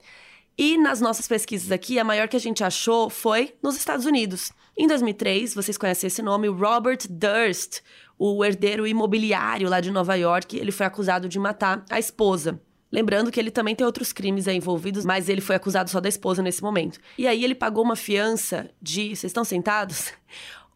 E 0.57 0.79
nas 0.79 1.03
nossas 1.03 1.29
pesquisas 1.29 1.71
aqui, 1.71 1.99
a 1.99 2.05
maior 2.05 2.29
que 2.29 2.37
a 2.37 2.41
gente 2.41 2.65
achou 2.65 3.11
foi 3.11 3.55
nos 3.63 3.77
Estados 3.77 4.07
Unidos. 4.07 4.51
Em 4.75 4.87
2003, 4.87 5.55
vocês 5.55 5.77
conhecem 5.77 6.09
esse 6.09 6.23
nome, 6.23 6.49
Robert 6.49 7.01
Durst, 7.11 7.81
o 8.19 8.43
herdeiro 8.43 8.87
imobiliário 8.87 9.69
lá 9.69 9.81
de 9.81 9.91
Nova 9.91 10.15
York, 10.15 10.57
ele 10.57 10.73
foi 10.73 10.87
acusado 10.87 11.29
de 11.29 11.39
matar 11.39 11.85
a 11.91 11.99
esposa. 11.99 12.59
Lembrando 12.91 13.31
que 13.31 13.39
ele 13.39 13.51
também 13.51 13.75
tem 13.75 13.85
outros 13.85 14.11
crimes 14.11 14.47
envolvidos, 14.47 15.05
mas 15.05 15.29
ele 15.29 15.43
foi 15.43 15.57
acusado 15.57 15.91
só 15.91 16.01
da 16.01 16.09
esposa 16.09 16.43
nesse 16.43 16.63
momento. 16.63 16.99
E 17.19 17.27
aí 17.27 17.45
ele 17.45 17.55
pagou 17.55 17.85
uma 17.85 17.97
fiança 17.97 18.71
de. 18.81 19.09
Vocês 19.09 19.25
estão 19.25 19.45
sentados? 19.45 20.13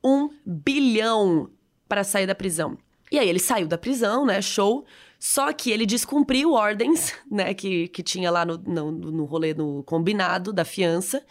Um 0.02 0.30
bilhão 0.44 1.50
para 1.88 2.04
sair 2.04 2.26
da 2.26 2.34
prisão. 2.34 2.78
E 3.10 3.18
aí 3.18 3.28
ele 3.28 3.40
saiu 3.40 3.66
da 3.66 3.76
prisão, 3.76 4.24
né? 4.24 4.40
Show. 4.40 4.84
Só 5.18 5.52
que 5.52 5.70
ele 5.70 5.84
descumpriu 5.84 6.52
ordens, 6.52 7.14
né? 7.30 7.52
Que, 7.52 7.88
que 7.88 8.02
tinha 8.02 8.30
lá 8.30 8.44
no, 8.44 8.56
no, 8.58 8.90
no 8.92 9.24
rolê 9.24 9.52
no 9.52 9.82
combinado 9.82 10.52
da 10.52 10.64
fiança. 10.64 11.24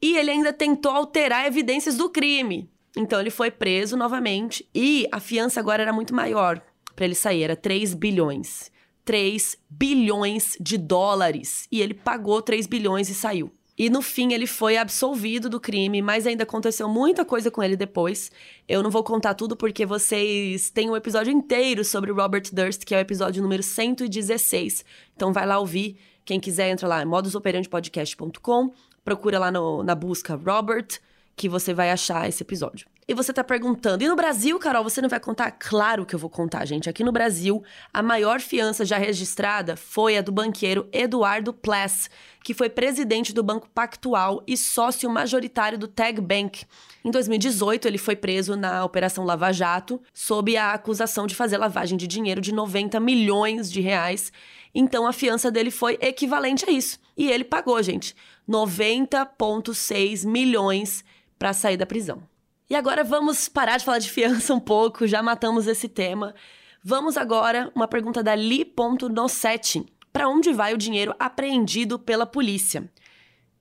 E 0.00 0.16
ele 0.16 0.30
ainda 0.32 0.52
tentou 0.52 0.92
alterar 0.92 1.46
evidências 1.46 1.96
do 1.96 2.10
crime. 2.10 2.68
Então 2.96 3.20
ele 3.20 3.30
foi 3.30 3.50
preso 3.50 3.96
novamente. 3.96 4.68
E 4.74 5.08
a 5.12 5.20
fiança 5.20 5.60
agora 5.60 5.82
era 5.82 5.92
muito 5.92 6.14
maior 6.14 6.60
para 6.94 7.04
ele 7.04 7.14
sair, 7.14 7.42
era 7.42 7.56
3 7.56 7.94
bilhões. 7.94 8.70
3 9.04 9.56
bilhões 9.68 10.56
de 10.60 10.76
dólares. 10.76 11.66
E 11.70 11.80
ele 11.80 11.94
pagou 11.94 12.42
3 12.42 12.66
bilhões 12.66 13.08
e 13.08 13.14
saiu. 13.14 13.52
E 13.82 13.90
no 13.90 14.00
fim 14.00 14.32
ele 14.32 14.46
foi 14.46 14.76
absolvido 14.76 15.50
do 15.50 15.58
crime, 15.58 16.00
mas 16.00 16.24
ainda 16.24 16.44
aconteceu 16.44 16.88
muita 16.88 17.24
coisa 17.24 17.50
com 17.50 17.60
ele 17.60 17.76
depois. 17.76 18.30
Eu 18.68 18.80
não 18.80 18.92
vou 18.92 19.02
contar 19.02 19.34
tudo 19.34 19.56
porque 19.56 19.84
vocês 19.84 20.70
têm 20.70 20.88
um 20.88 20.94
episódio 20.94 21.32
inteiro 21.32 21.84
sobre 21.84 22.12
Robert 22.12 22.44
Durst, 22.52 22.84
que 22.84 22.94
é 22.94 22.98
o 22.98 23.00
episódio 23.00 23.42
número 23.42 23.60
116. 23.60 24.84
Então 25.16 25.32
vai 25.32 25.44
lá 25.44 25.58
ouvir. 25.58 25.98
Quem 26.24 26.38
quiser 26.38 26.70
entra 26.70 26.86
lá, 26.86 27.04
modusoperandepodcast.com, 27.04 28.72
procura 29.04 29.40
lá 29.40 29.50
no, 29.50 29.82
na 29.82 29.96
busca 29.96 30.36
Robert, 30.36 30.86
que 31.34 31.48
você 31.48 31.74
vai 31.74 31.90
achar 31.90 32.28
esse 32.28 32.40
episódio. 32.44 32.86
E 33.06 33.14
você 33.14 33.32
tá 33.32 33.42
perguntando, 33.42 34.04
e 34.04 34.08
no 34.08 34.14
Brasil, 34.14 34.56
Carol, 34.60 34.84
você 34.84 35.00
não 35.00 35.08
vai 35.08 35.18
contar? 35.18 35.50
Claro 35.50 36.06
que 36.06 36.14
eu 36.14 36.18
vou 36.20 36.30
contar, 36.30 36.64
gente. 36.64 36.88
Aqui 36.88 37.02
no 37.02 37.10
Brasil, 37.10 37.60
a 37.92 38.00
maior 38.00 38.40
fiança 38.40 38.84
já 38.84 38.96
registrada 38.96 39.74
foi 39.76 40.16
a 40.16 40.22
do 40.22 40.30
banqueiro 40.30 40.88
Eduardo 40.92 41.52
Pless, 41.52 42.08
que 42.44 42.54
foi 42.54 42.70
presidente 42.70 43.32
do 43.32 43.42
Banco 43.42 43.68
Pactual 43.70 44.40
e 44.46 44.56
sócio 44.56 45.10
majoritário 45.10 45.76
do 45.76 45.88
Tag 45.88 46.20
Bank. 46.20 46.64
Em 47.04 47.10
2018, 47.10 47.88
ele 47.88 47.98
foi 47.98 48.14
preso 48.14 48.54
na 48.54 48.84
Operação 48.84 49.24
Lava 49.24 49.50
Jato, 49.52 50.00
sob 50.14 50.56
a 50.56 50.72
acusação 50.72 51.26
de 51.26 51.34
fazer 51.34 51.58
lavagem 51.58 51.98
de 51.98 52.06
dinheiro 52.06 52.40
de 52.40 52.54
90 52.54 53.00
milhões 53.00 53.70
de 53.70 53.80
reais. 53.80 54.32
Então, 54.72 55.08
a 55.08 55.12
fiança 55.12 55.50
dele 55.50 55.72
foi 55.72 55.98
equivalente 56.00 56.64
a 56.68 56.70
isso. 56.70 57.00
E 57.16 57.28
ele 57.32 57.42
pagou, 57.42 57.82
gente, 57.82 58.14
90,6 58.48 60.24
milhões 60.24 61.04
para 61.36 61.52
sair 61.52 61.76
da 61.76 61.84
prisão. 61.84 62.22
E 62.72 62.74
agora 62.74 63.04
vamos 63.04 63.50
parar 63.50 63.76
de 63.76 63.84
falar 63.84 63.98
de 63.98 64.10
fiança 64.10 64.54
um 64.56 64.58
pouco, 64.58 65.06
já 65.06 65.22
matamos 65.22 65.66
esse 65.66 65.90
tema. 65.90 66.34
Vamos 66.82 67.18
agora 67.18 67.70
uma 67.74 67.86
pergunta 67.86 68.22
da 68.22 68.34
Li.nosset. 68.34 69.84
Para 70.10 70.26
onde 70.26 70.54
vai 70.54 70.72
o 70.72 70.78
dinheiro 70.78 71.14
apreendido 71.18 71.98
pela 71.98 72.24
polícia? 72.24 72.90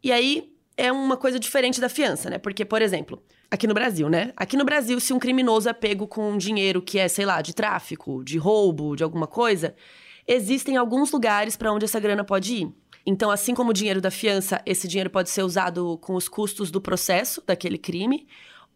E 0.01 0.13
aí 0.13 0.53
é 0.77 0.89
uma 0.94 1.18
coisa 1.18 1.38
diferente 1.38 1.82
da 1.82 1.89
fiança, 1.89 2.30
né? 2.30 2.38
Porque, 2.38 2.63
por 2.63 2.82
exemplo, 2.82 3.22
aqui 3.51 3.68
no 3.68 3.74
Brasil, 3.74 4.08
né? 4.08 4.32
Aqui 4.34 4.56
no 4.56 4.63
Brasil, 4.63 4.98
se 5.01 5.12
um 5.12 5.20
criminoso 5.20 5.68
é 5.68 5.74
pego 5.74 6.08
com 6.08 6.38
dinheiro 6.38 6.82
que 6.82 6.98
é, 6.98 7.10
sei 7.10 7.25
lá, 7.25 7.41
de 7.41 7.53
tráfico, 7.53 8.24
de 8.24 8.38
roubo, 8.38 8.96
de 8.96 9.03
alguma 9.03 9.27
coisa, 9.27 9.75
existem 10.25 10.77
alguns 10.77 11.12
lugares 11.12 11.58
para 11.58 11.74
onde 11.74 11.84
essa 11.84 12.00
grana 12.00 12.24
pode 12.24 12.53
ir. 12.53 12.74
Então, 13.06 13.30
assim 13.30 13.53
como 13.53 13.72
o 13.72 13.74
dinheiro 13.74 14.00
da 14.00 14.10
fiança, 14.10 14.62
esse 14.65 14.88
dinheiro 14.88 15.10
pode 15.10 15.30
ser 15.30 15.44
usado 15.44 15.98
com 15.98 16.15
os 16.15 16.30
custos 16.30 16.72
do 16.72 16.80
processo 16.80 17.44
daquele 17.46 17.77
crime, 17.77 18.25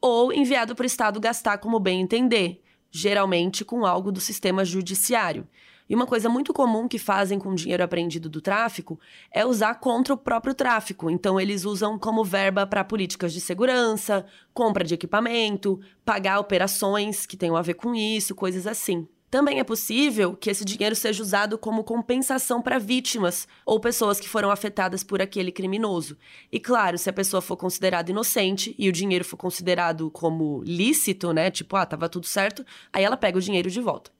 ou 0.01 0.31
enviado 0.31 0.75
para 0.75 0.83
o 0.83 0.87
Estado 0.87 1.19
gastar 1.19 1.57
como 1.57 1.79
bem 1.79 2.01
entender, 2.01 2.61
geralmente 2.91 3.65
com 3.65 3.85
algo 3.85 4.11
do 4.11 4.19
sistema 4.19 4.63
judiciário. 4.63 5.47
E 5.87 5.95
uma 5.95 6.07
coisa 6.07 6.27
muito 6.27 6.51
comum 6.51 6.87
que 6.87 6.97
fazem 6.97 7.37
com 7.37 7.53
dinheiro 7.53 7.83
apreendido 7.83 8.27
do 8.27 8.41
tráfico 8.41 8.99
é 9.31 9.45
usar 9.45 9.75
contra 9.75 10.15
o 10.15 10.17
próprio 10.17 10.55
tráfico. 10.55 11.11
Então, 11.11 11.39
eles 11.39 11.63
usam 11.63 11.99
como 11.99 12.23
verba 12.23 12.65
para 12.65 12.83
políticas 12.83 13.31
de 13.31 13.39
segurança, 13.39 14.25
compra 14.51 14.83
de 14.83 14.95
equipamento, 14.95 15.79
pagar 16.03 16.39
operações 16.39 17.27
que 17.27 17.37
tenham 17.37 17.55
a 17.55 17.61
ver 17.61 17.75
com 17.75 17.93
isso, 17.93 18.33
coisas 18.33 18.65
assim. 18.65 19.07
Também 19.29 19.59
é 19.59 19.63
possível 19.63 20.35
que 20.35 20.49
esse 20.49 20.63
dinheiro 20.63 20.95
seja 20.95 21.21
usado 21.21 21.57
como 21.57 21.83
compensação 21.83 22.61
para 22.61 22.79
vítimas 22.79 23.47
ou 23.65 23.79
pessoas 23.79 24.19
que 24.19 24.29
foram 24.29 24.51
afetadas 24.51 25.03
por 25.03 25.21
aquele 25.21 25.51
criminoso. 25.51 26.17
E 26.51 26.59
claro, 26.59 26.97
se 26.97 27.09
a 27.09 27.13
pessoa 27.13 27.41
for 27.41 27.57
considerada 27.57 28.11
inocente 28.11 28.75
e 28.77 28.87
o 28.87 28.91
dinheiro 28.91 29.25
for 29.25 29.37
considerado 29.37 30.09
como 30.11 30.63
lícito, 30.63 31.33
né? 31.33 31.51
Tipo, 31.51 31.75
ah, 31.75 31.85
tava 31.85 32.07
tudo 32.07 32.25
certo, 32.25 32.65
aí 32.93 33.03
ela 33.03 33.17
pega 33.17 33.37
o 33.37 33.41
dinheiro 33.41 33.69
de 33.69 33.81
volta. 33.81 34.11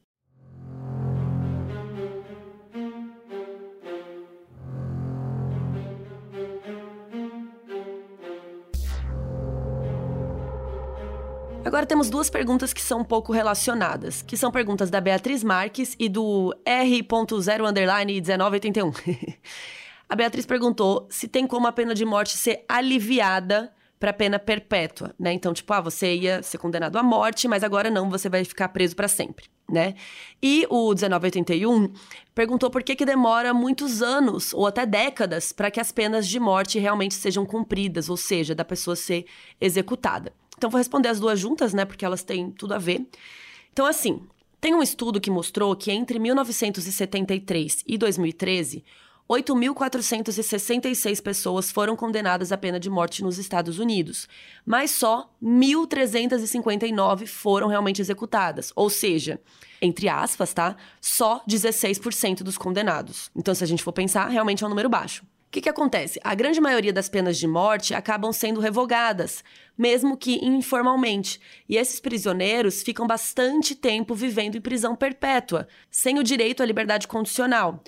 Agora 11.75 11.85
temos 11.85 12.09
duas 12.09 12.29
perguntas 12.29 12.71
que 12.71 12.81
são 12.81 13.01
um 13.01 13.03
pouco 13.03 13.33
relacionadas, 13.33 14.21
que 14.21 14.37
são 14.37 14.49
perguntas 14.49 14.89
da 14.89 15.01
Beatriz 15.01 15.43
Marques 15.43 15.93
e 15.99 16.07
do 16.07 16.55
R.01981. 16.63 18.95
a 20.07 20.15
Beatriz 20.15 20.45
perguntou 20.45 21.05
se 21.09 21.27
tem 21.27 21.45
como 21.45 21.67
a 21.67 21.73
pena 21.73 21.93
de 21.93 22.05
morte 22.05 22.37
ser 22.37 22.63
aliviada 22.65 23.73
para 23.99 24.13
pena 24.13 24.39
perpétua, 24.39 25.13
né? 25.19 25.33
Então, 25.33 25.53
tipo, 25.53 25.73
ah, 25.73 25.81
você 25.81 26.15
ia 26.15 26.41
ser 26.41 26.59
condenado 26.59 26.97
à 26.97 27.03
morte, 27.03 27.45
mas 27.45 27.61
agora 27.61 27.89
não, 27.89 28.09
você 28.09 28.29
vai 28.29 28.45
ficar 28.45 28.69
preso 28.69 28.95
para 28.95 29.09
sempre, 29.09 29.47
né? 29.69 29.95
E 30.41 30.65
o 30.69 30.93
1981 30.93 31.91
perguntou 32.33 32.69
por 32.69 32.83
que 32.83 32.95
que 32.95 33.05
demora 33.05 33.53
muitos 33.53 34.01
anos 34.01 34.53
ou 34.53 34.65
até 34.65 34.85
décadas 34.85 35.51
para 35.51 35.69
que 35.69 35.81
as 35.81 35.91
penas 35.91 36.25
de 36.25 36.39
morte 36.39 36.79
realmente 36.79 37.15
sejam 37.15 37.45
cumpridas, 37.45 38.07
ou 38.07 38.15
seja, 38.15 38.55
da 38.55 38.63
pessoa 38.63 38.95
ser 38.95 39.25
executada. 39.59 40.31
Então, 40.57 40.69
vou 40.69 40.77
responder 40.77 41.09
as 41.09 41.19
duas 41.19 41.39
juntas, 41.39 41.73
né? 41.73 41.85
Porque 41.85 42.05
elas 42.05 42.23
têm 42.23 42.51
tudo 42.51 42.73
a 42.73 42.77
ver. 42.77 43.05
Então, 43.71 43.85
assim, 43.85 44.21
tem 44.61 44.73
um 44.73 44.81
estudo 44.81 45.21
que 45.21 45.29
mostrou 45.29 45.75
que 45.75 45.91
entre 45.91 46.17
1973 46.17 47.83
e 47.85 47.97
2013, 47.97 48.83
8.466 49.29 51.21
pessoas 51.21 51.71
foram 51.71 51.95
condenadas 51.95 52.51
à 52.51 52.57
pena 52.57 52.79
de 52.79 52.89
morte 52.89 53.23
nos 53.23 53.39
Estados 53.39 53.79
Unidos, 53.79 54.29
mas 54.65 54.91
só 54.91 55.31
1.359 55.43 57.25
foram 57.25 57.67
realmente 57.67 58.01
executadas. 58.01 58.71
Ou 58.75 58.89
seja, 58.89 59.41
entre 59.81 60.07
aspas, 60.07 60.53
tá? 60.53 60.75
Só 61.01 61.43
16% 61.49 62.43
dos 62.43 62.57
condenados. 62.57 63.31
Então, 63.35 63.55
se 63.55 63.63
a 63.63 63.67
gente 63.67 63.83
for 63.83 63.93
pensar, 63.93 64.27
realmente 64.29 64.63
é 64.63 64.67
um 64.67 64.69
número 64.69 64.89
baixo 64.89 65.25
que, 65.55 65.61
que 65.61 65.69
acontece? 65.69 66.19
A 66.21 66.35
grande 66.35 66.59
maioria 66.59 66.91
das 66.91 67.07
penas 67.07 67.37
de 67.37 67.47
morte 67.47 67.93
acabam 67.93 68.33
sendo 68.33 68.59
revogadas, 68.59 69.41
mesmo 69.77 70.17
que 70.17 70.43
informalmente. 70.45 71.39
E 71.67 71.77
esses 71.77 71.99
prisioneiros 71.99 72.81
ficam 72.81 73.05
bastante 73.05 73.75
tempo 73.75 74.15
vivendo 74.15 74.55
em 74.55 74.61
prisão 74.61 74.95
perpétua, 74.95 75.67
sem 75.89 76.17
o 76.19 76.23
direito 76.23 76.63
à 76.63 76.65
liberdade 76.65 77.07
condicional. 77.07 77.83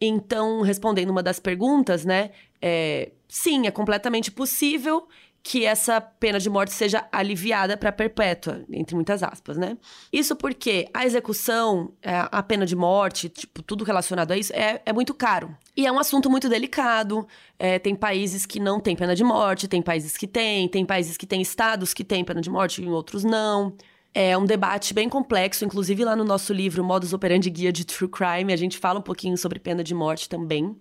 Então, 0.00 0.62
respondendo 0.62 1.10
uma 1.10 1.22
das 1.22 1.38
perguntas, 1.38 2.04
né? 2.04 2.30
É, 2.60 3.12
sim, 3.28 3.66
é 3.66 3.70
completamente 3.70 4.30
possível 4.30 5.08
que 5.42 5.64
essa 5.64 6.00
pena 6.00 6.38
de 6.38 6.48
morte 6.48 6.72
seja 6.72 7.04
aliviada 7.10 7.76
para 7.76 7.90
perpétua, 7.90 8.64
entre 8.70 8.94
muitas 8.94 9.24
aspas, 9.24 9.56
né? 9.56 9.76
Isso 10.12 10.36
porque 10.36 10.88
a 10.94 11.04
execução, 11.04 11.92
é, 12.00 12.28
a 12.30 12.42
pena 12.42 12.64
de 12.64 12.76
morte, 12.76 13.28
tipo, 13.28 13.60
tudo 13.60 13.82
relacionado 13.82 14.30
a 14.30 14.36
isso, 14.36 14.52
é, 14.52 14.80
é 14.86 14.92
muito 14.92 15.12
caro. 15.12 15.54
E 15.76 15.84
é 15.84 15.90
um 15.90 15.98
assunto 15.98 16.30
muito 16.30 16.48
delicado. 16.48 17.26
É, 17.58 17.78
tem 17.78 17.94
países 17.94 18.46
que 18.46 18.60
não 18.60 18.78
têm 18.78 18.94
pena 18.94 19.16
de 19.16 19.24
morte, 19.24 19.66
tem 19.66 19.82
países 19.82 20.16
que 20.16 20.28
têm, 20.28 20.68
tem 20.68 20.86
países 20.86 21.16
que 21.16 21.26
têm 21.26 21.42
estados 21.42 21.92
que 21.92 22.04
têm 22.04 22.24
pena 22.24 22.40
de 22.40 22.48
morte 22.48 22.80
e 22.80 22.88
outros 22.88 23.24
não. 23.24 23.74
É 24.14 24.38
um 24.38 24.44
debate 24.44 24.94
bem 24.94 25.08
complexo, 25.08 25.64
inclusive 25.64 26.04
lá 26.04 26.14
no 26.14 26.22
nosso 26.22 26.52
livro 26.52 26.84
Modus 26.84 27.12
Operandi 27.12 27.50
Guia 27.50 27.72
de 27.72 27.84
True 27.84 28.10
Crime, 28.10 28.52
a 28.52 28.56
gente 28.56 28.78
fala 28.78 29.00
um 29.00 29.02
pouquinho 29.02 29.36
sobre 29.36 29.58
pena 29.58 29.82
de 29.82 29.94
morte 29.94 30.28
também. 30.28 30.76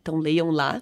Então 0.00 0.16
leiam 0.16 0.50
lá. 0.50 0.80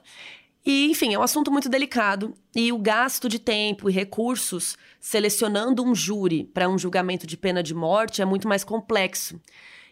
E, 0.66 0.90
enfim, 0.90 1.12
é 1.12 1.18
um 1.18 1.22
assunto 1.22 1.50
muito 1.50 1.68
delicado 1.68 2.34
e 2.56 2.72
o 2.72 2.78
gasto 2.78 3.28
de 3.28 3.38
tempo 3.38 3.90
e 3.90 3.92
recursos 3.92 4.78
selecionando 4.98 5.84
um 5.84 5.94
júri 5.94 6.44
para 6.44 6.68
um 6.68 6.78
julgamento 6.78 7.26
de 7.26 7.36
pena 7.36 7.62
de 7.62 7.74
morte 7.74 8.22
é 8.22 8.24
muito 8.24 8.48
mais 8.48 8.64
complexo. 8.64 9.38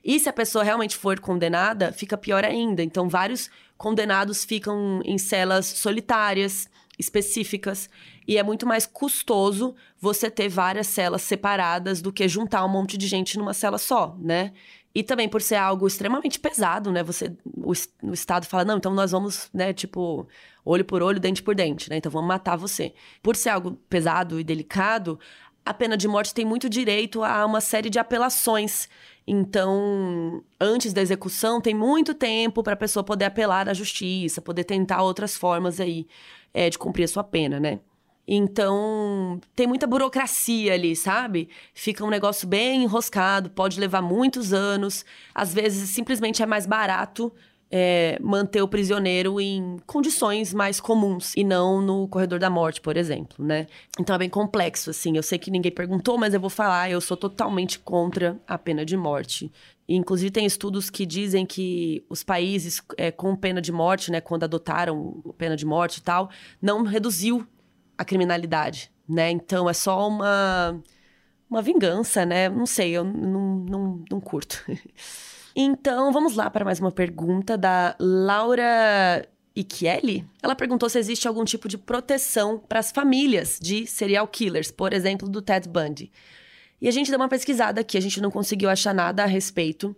E 0.02 0.18
se 0.18 0.28
a 0.28 0.32
pessoa 0.32 0.64
realmente 0.64 0.96
for 0.96 1.20
condenada, 1.20 1.92
fica 1.92 2.16
pior 2.16 2.44
ainda. 2.44 2.82
Então, 2.82 3.08
vários 3.08 3.50
condenados 3.76 4.44
ficam 4.44 5.00
em 5.04 5.18
celas 5.18 5.66
solitárias, 5.66 6.68
específicas, 6.98 7.90
e 8.26 8.38
é 8.38 8.42
muito 8.42 8.66
mais 8.66 8.86
custoso 8.86 9.74
você 10.00 10.30
ter 10.30 10.48
várias 10.48 10.86
celas 10.86 11.22
separadas 11.22 12.00
do 12.00 12.12
que 12.12 12.26
juntar 12.28 12.64
um 12.64 12.68
monte 12.68 12.96
de 12.96 13.06
gente 13.06 13.36
numa 13.36 13.52
cela 13.52 13.78
só, 13.78 14.16
né? 14.18 14.52
E 14.94 15.02
também 15.02 15.28
por 15.28 15.40
ser 15.40 15.56
algo 15.56 15.86
extremamente 15.86 16.38
pesado, 16.38 16.92
né? 16.92 17.02
Você, 17.02 17.34
o, 17.46 17.72
o 18.02 18.12
Estado 18.12 18.46
fala, 18.46 18.64
não, 18.64 18.76
então 18.76 18.92
nós 18.92 19.10
vamos, 19.10 19.48
né, 19.52 19.72
tipo, 19.72 20.26
olho 20.64 20.84
por 20.84 21.02
olho, 21.02 21.18
dente 21.18 21.42
por 21.42 21.54
dente, 21.54 21.88
né? 21.88 21.96
Então 21.96 22.12
vamos 22.12 22.28
matar 22.28 22.56
você. 22.56 22.92
Por 23.22 23.34
ser 23.34 23.50
algo 23.50 23.72
pesado 23.88 24.38
e 24.38 24.44
delicado, 24.44 25.18
a 25.64 25.72
pena 25.72 25.96
de 25.96 26.08
morte 26.08 26.34
tem 26.34 26.44
muito 26.44 26.68
direito 26.68 27.22
a 27.22 27.46
uma 27.46 27.60
série 27.60 27.88
de 27.88 27.98
apelações. 27.98 28.88
Então, 29.26 30.42
antes 30.60 30.92
da 30.92 31.00
execução, 31.00 31.60
tem 31.60 31.74
muito 31.74 32.12
tempo 32.12 32.62
para 32.62 32.72
a 32.74 32.76
pessoa 32.76 33.04
poder 33.04 33.26
apelar 33.26 33.68
à 33.68 33.74
justiça, 33.74 34.42
poder 34.42 34.64
tentar 34.64 35.02
outras 35.02 35.36
formas 35.36 35.80
aí 35.80 36.06
é, 36.52 36.68
de 36.68 36.78
cumprir 36.78 37.04
a 37.04 37.08
sua 37.08 37.24
pena, 37.24 37.60
né? 37.60 37.80
Então, 38.26 39.40
tem 39.54 39.66
muita 39.66 39.86
burocracia 39.86 40.74
ali, 40.74 40.94
sabe? 40.94 41.48
Fica 41.74 42.04
um 42.04 42.10
negócio 42.10 42.46
bem 42.46 42.84
enroscado, 42.84 43.50
pode 43.50 43.80
levar 43.80 44.00
muitos 44.00 44.52
anos. 44.52 45.04
Às 45.34 45.52
vezes, 45.52 45.90
simplesmente 45.90 46.42
é 46.42 46.46
mais 46.46 46.66
barato 46.66 47.32
é, 47.74 48.18
manter 48.20 48.60
o 48.60 48.68
prisioneiro 48.68 49.40
em 49.40 49.78
condições 49.86 50.52
mais 50.52 50.78
comuns 50.78 51.32
e 51.34 51.42
não 51.42 51.80
no 51.80 52.06
corredor 52.06 52.38
da 52.38 52.50
morte, 52.50 52.82
por 52.82 52.98
exemplo, 52.98 53.42
né? 53.42 53.66
Então 53.98 54.14
é 54.14 54.18
bem 54.18 54.28
complexo, 54.28 54.90
assim. 54.90 55.16
Eu 55.16 55.22
sei 55.22 55.38
que 55.38 55.50
ninguém 55.50 55.72
perguntou, 55.72 56.18
mas 56.18 56.34
eu 56.34 56.40
vou 56.40 56.50
falar. 56.50 56.90
Eu 56.90 57.00
sou 57.00 57.16
totalmente 57.16 57.78
contra 57.78 58.38
a 58.46 58.58
pena 58.58 58.84
de 58.84 58.94
morte. 58.94 59.50
Inclusive, 59.88 60.30
tem 60.30 60.44
estudos 60.44 60.90
que 60.90 61.06
dizem 61.06 61.46
que 61.46 62.04
os 62.10 62.22
países 62.22 62.82
é, 62.98 63.10
com 63.10 63.34
pena 63.34 63.60
de 63.62 63.72
morte, 63.72 64.10
né, 64.10 64.20
quando 64.20 64.44
adotaram 64.44 65.22
pena 65.38 65.56
de 65.56 65.64
morte 65.64 65.96
e 65.96 66.02
tal, 66.02 66.28
não 66.60 66.82
reduziu 66.82 67.46
a 67.96 68.04
criminalidade, 68.04 68.90
né? 69.08 69.30
Então 69.30 69.68
é 69.68 69.72
só 69.72 70.08
uma, 70.08 70.80
uma 71.48 71.62
vingança, 71.62 72.24
né? 72.24 72.48
Não 72.48 72.66
sei, 72.66 72.92
eu 72.92 73.04
não, 73.04 73.56
não, 73.56 74.04
não 74.10 74.20
curto. 74.20 74.64
Então, 75.54 76.10
vamos 76.12 76.34
lá 76.34 76.48
para 76.48 76.64
mais 76.64 76.80
uma 76.80 76.90
pergunta 76.90 77.58
da 77.58 77.94
Laura 78.00 79.28
Ichieli. 79.54 80.24
Ela 80.42 80.54
perguntou 80.54 80.88
se 80.88 80.98
existe 80.98 81.28
algum 81.28 81.44
tipo 81.44 81.68
de 81.68 81.76
proteção 81.76 82.58
para 82.58 82.78
as 82.78 82.90
famílias 82.90 83.58
de 83.60 83.86
serial 83.86 84.26
killers, 84.26 84.70
por 84.70 84.94
exemplo, 84.94 85.28
do 85.28 85.42
Ted 85.42 85.68
Bundy. 85.68 86.10
E 86.80 86.88
a 86.88 86.90
gente 86.90 87.10
deu 87.10 87.20
uma 87.20 87.28
pesquisada 87.28 87.82
aqui, 87.82 87.98
a 87.98 88.00
gente 88.00 88.20
não 88.20 88.30
conseguiu 88.30 88.70
achar 88.70 88.94
nada 88.94 89.22
a 89.22 89.26
respeito. 89.26 89.94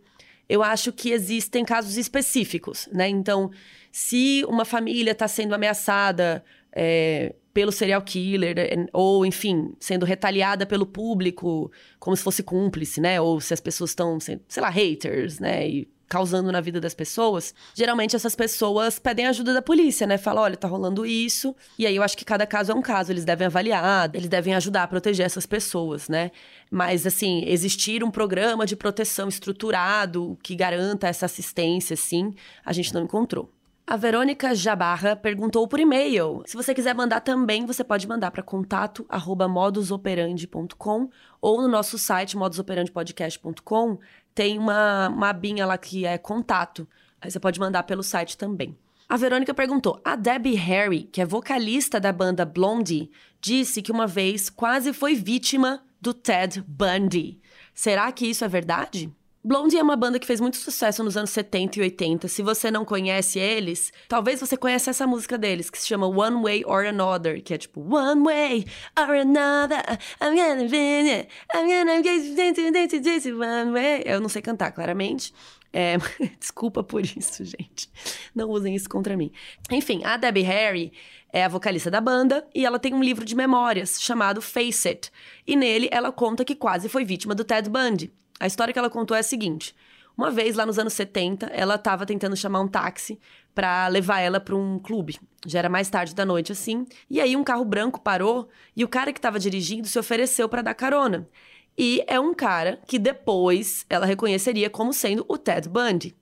Eu 0.49 0.63
acho 0.63 0.93
que 0.93 1.11
existem 1.11 1.65
casos 1.65 1.97
específicos, 1.97 2.89
né? 2.93 3.09
Então, 3.09 3.51
se 3.93 4.45
uma 4.49 4.65
família 4.65 5.13
está 5.13 5.29
sendo 5.29 5.55
ameaçada 5.55 6.45
é, 6.73 7.35
pelo 7.55 7.71
serial 7.71 8.03
killer, 8.03 8.59
eh, 8.59 8.87
ou, 8.93 9.25
enfim, 9.25 9.73
sendo 9.79 10.05
retaliada 10.05 10.67
pelo 10.67 10.85
público 10.85 11.71
como 12.01 12.17
se 12.17 12.23
fosse 12.23 12.43
cúmplice, 12.43 13.01
né? 13.01 13.21
Ou 13.21 13.41
se 13.41 13.55
as 13.55 13.61
pessoas 13.61 13.91
estão, 13.91 14.19
sei 14.21 14.41
lá, 14.59 14.69
haters, 14.69 15.39
né? 15.39 15.69
E 15.69 15.89
causando 16.09 16.53
na 16.53 16.61
vida 16.61 16.81
das 16.81 16.95
pessoas, 16.95 17.55
geralmente 17.75 18.15
essas 18.15 18.35
pessoas 18.35 18.99
pedem 18.99 19.27
ajuda 19.27 19.55
da 19.55 19.63
polícia, 19.63 20.07
né? 20.07 20.19
Fala, 20.19 20.43
olha, 20.43 20.57
tá 20.57 20.69
rolando 20.69 21.07
isso. 21.07 21.55
E 21.79 21.87
aí 21.87 21.97
eu 21.97 22.03
acho 22.03 22.17
que 22.17 22.25
cada 22.25 22.47
caso 22.47 22.73
é 22.73 22.75
um 22.75 22.83
caso, 22.83 23.13
eles 23.13 23.25
devem 23.25 23.47
avaliar, 23.47 24.11
eles 24.13 24.29
devem 24.29 24.55
ajudar 24.55 24.83
a 24.83 24.89
proteger 24.89 25.25
essas 25.25 25.47
pessoas, 25.47 26.09
né? 26.09 26.31
Mas 26.71 27.07
assim, 27.07 27.45
existir 27.47 28.03
um 28.05 28.11
programa 28.11 28.67
de 28.67 28.77
proteção 28.77 29.29
estruturado 29.29 30.37
que 30.43 30.55
garanta 30.55 31.09
essa 31.09 31.27
assistência, 31.27 31.97
sim, 31.97 32.35
a 32.65 32.73
gente 32.73 32.93
não 32.93 33.03
encontrou. 33.03 33.51
A 33.87 33.99
Verônica 33.99 34.55
Jabarra 34.55 35.15
perguntou 35.15 35.69
por 35.69 35.79
e-mail. 35.79 36.43
Se 36.47 36.57
você 36.57 36.75
quiser 36.75 36.95
mandar 36.95 37.21
também, 37.21 37.67
você 37.67 37.85
pode 37.85 38.09
mandar 38.09 38.31
para 38.31 38.43
contato@modusoperandi.com 38.43 41.11
ou 41.39 41.61
no 41.61 41.69
nosso 41.69 41.99
site 41.99 42.35
modusoperandipodcast.com 42.35 43.99
tem 44.35 44.59
uma, 44.59 45.11
uma 45.11 45.29
abinha 45.29 45.67
lá 45.67 45.77
que 45.77 46.07
é 46.07 46.17
contato. 46.17 46.89
Aí 47.21 47.31
você 47.31 47.39
pode 47.39 47.61
mandar 47.61 47.83
pelo 47.83 48.03
site 48.03 48.39
também. 48.39 48.75
A 49.07 49.19
Verônica 49.19 49.53
perguntou: 49.53 50.01
A 50.03 50.17
Debbie 50.17 50.55
Harry, 50.55 51.03
que 51.05 51.21
é 51.21 51.27
vocalista 51.27 52.01
da 52.01 52.11
banda 52.11 52.47
Blondie, 52.47 53.11
disse 53.39 53.83
que 53.83 53.93
uma 53.93 54.07
vez 54.07 54.49
quase 54.49 54.95
foi 54.95 55.15
vítima 55.15 55.85
do 56.01 56.15
Ted 56.15 56.65
Bundy. 56.67 57.39
Será 57.75 58.11
que 58.13 58.27
isso 58.27 58.47
é 58.47 58.49
verdade? 58.49 59.13
Blondie 59.47 59.77
é 59.77 59.83
uma 59.83 59.95
banda 59.95 60.19
que 60.19 60.27
fez 60.27 60.41
muito 60.41 60.57
sucesso 60.57 61.05
nos 61.05 61.19
anos 61.19 61.29
70 61.29 61.79
e 61.79 61.83
80. 61.83 62.29
Se 62.29 62.41
você 62.41 62.71
não 62.71 62.83
conhece 62.83 63.39
eles, 63.39 63.93
talvez 64.09 64.41
você 64.41 64.57
conheça 64.57 64.89
essa 64.89 65.07
música 65.07 65.37
deles, 65.37 65.69
que 65.69 65.79
se 65.79 65.87
chama 65.87 66.07
One 66.07 66.43
Way 66.43 66.65
or 66.65 66.87
Another, 66.87 67.43
que 67.43 67.53
é 67.53 67.59
tipo 67.59 67.83
One 67.83 68.23
Way 68.25 68.65
or 68.99 69.15
Another, 69.15 69.83
I'm 70.23 70.35
gonna 70.35 70.67
be, 70.67 71.29
I'm 71.55 71.69
gonna 71.69 72.03
get 72.03 73.03
this 73.03 73.27
one 73.27 73.73
way. 73.73 74.03
Eu 74.07 74.19
não 74.19 74.31
sei 74.31 74.41
cantar, 74.41 74.73
claramente. 74.73 75.35
É, 75.75 75.99
desculpa 76.41 76.83
por 76.83 77.03
isso, 77.05 77.45
gente. 77.45 77.91
Não 78.35 78.49
usem 78.49 78.75
isso 78.75 78.89
contra 78.89 79.15
mim. 79.15 79.31
Enfim, 79.71 80.03
a 80.05 80.17
Debbie 80.17 80.41
Harry 80.41 80.91
é 81.31 81.45
a 81.45 81.49
vocalista 81.49 81.91
da 81.91 82.01
banda 82.01 82.49
e 82.55 82.65
ela 82.65 82.79
tem 82.79 82.95
um 82.95 83.03
livro 83.03 83.27
de 83.27 83.35
memórias 83.35 84.01
chamado 84.01 84.41
Face 84.41 84.89
It. 84.89 85.11
E 85.47 85.55
nele 85.55 85.91
ela 85.93 86.11
conta 86.11 86.47
que 86.47 86.55
quase 86.55 86.89
foi 86.89 87.05
vítima 87.05 87.35
do 87.35 87.45
Ted 87.45 87.69
Bundy. 87.69 88.11
A 88.39 88.47
história 88.47 88.73
que 88.73 88.79
ela 88.79 88.91
contou 88.91 89.17
é 89.17 89.21
a 89.21 89.25
seguinte: 89.25 89.75
uma 90.17 90.31
vez, 90.31 90.55
lá 90.55 90.65
nos 90.65 90.79
anos 90.79 90.93
70, 90.93 91.47
ela 91.47 91.75
estava 91.75 92.07
tentando 92.07 92.37
chamar 92.37 92.61
um 92.61 92.69
táxi 92.69 93.19
para 93.53 93.89
levar 93.89 94.21
ela 94.21 94.39
para 94.39 94.55
um 94.55 94.79
clube. 94.79 95.19
Já 95.45 95.59
era 95.59 95.69
mais 95.69 95.91
tarde 95.91 96.15
da 96.15 96.25
noite, 96.25 96.53
assim. 96.53 96.87
E 97.11 97.21
aí, 97.21 97.37
um 97.37 97.43
carro 97.43 97.65
branco 97.65 98.01
parou 98.01 98.49
e 98.77 98.85
o 98.85 98.89
cara 98.89 99.13
que 99.13 99.19
estava 99.19 99.39
dirigindo 99.39 99.89
se 99.89 99.99
ofereceu 99.99 100.49
para 100.49 100.63
dar 100.63 100.75
carona. 100.75 101.29
E 101.77 102.05
é 102.07 102.21
um 102.21 102.33
cara 102.33 102.81
que 102.87 102.99
depois 102.99 103.85
ela 103.91 104.07
reconheceria 104.07 104.71
como 104.71 104.93
sendo 104.93 105.25
o 105.29 105.37
Ted 105.37 105.69
Bundy. 105.69 106.15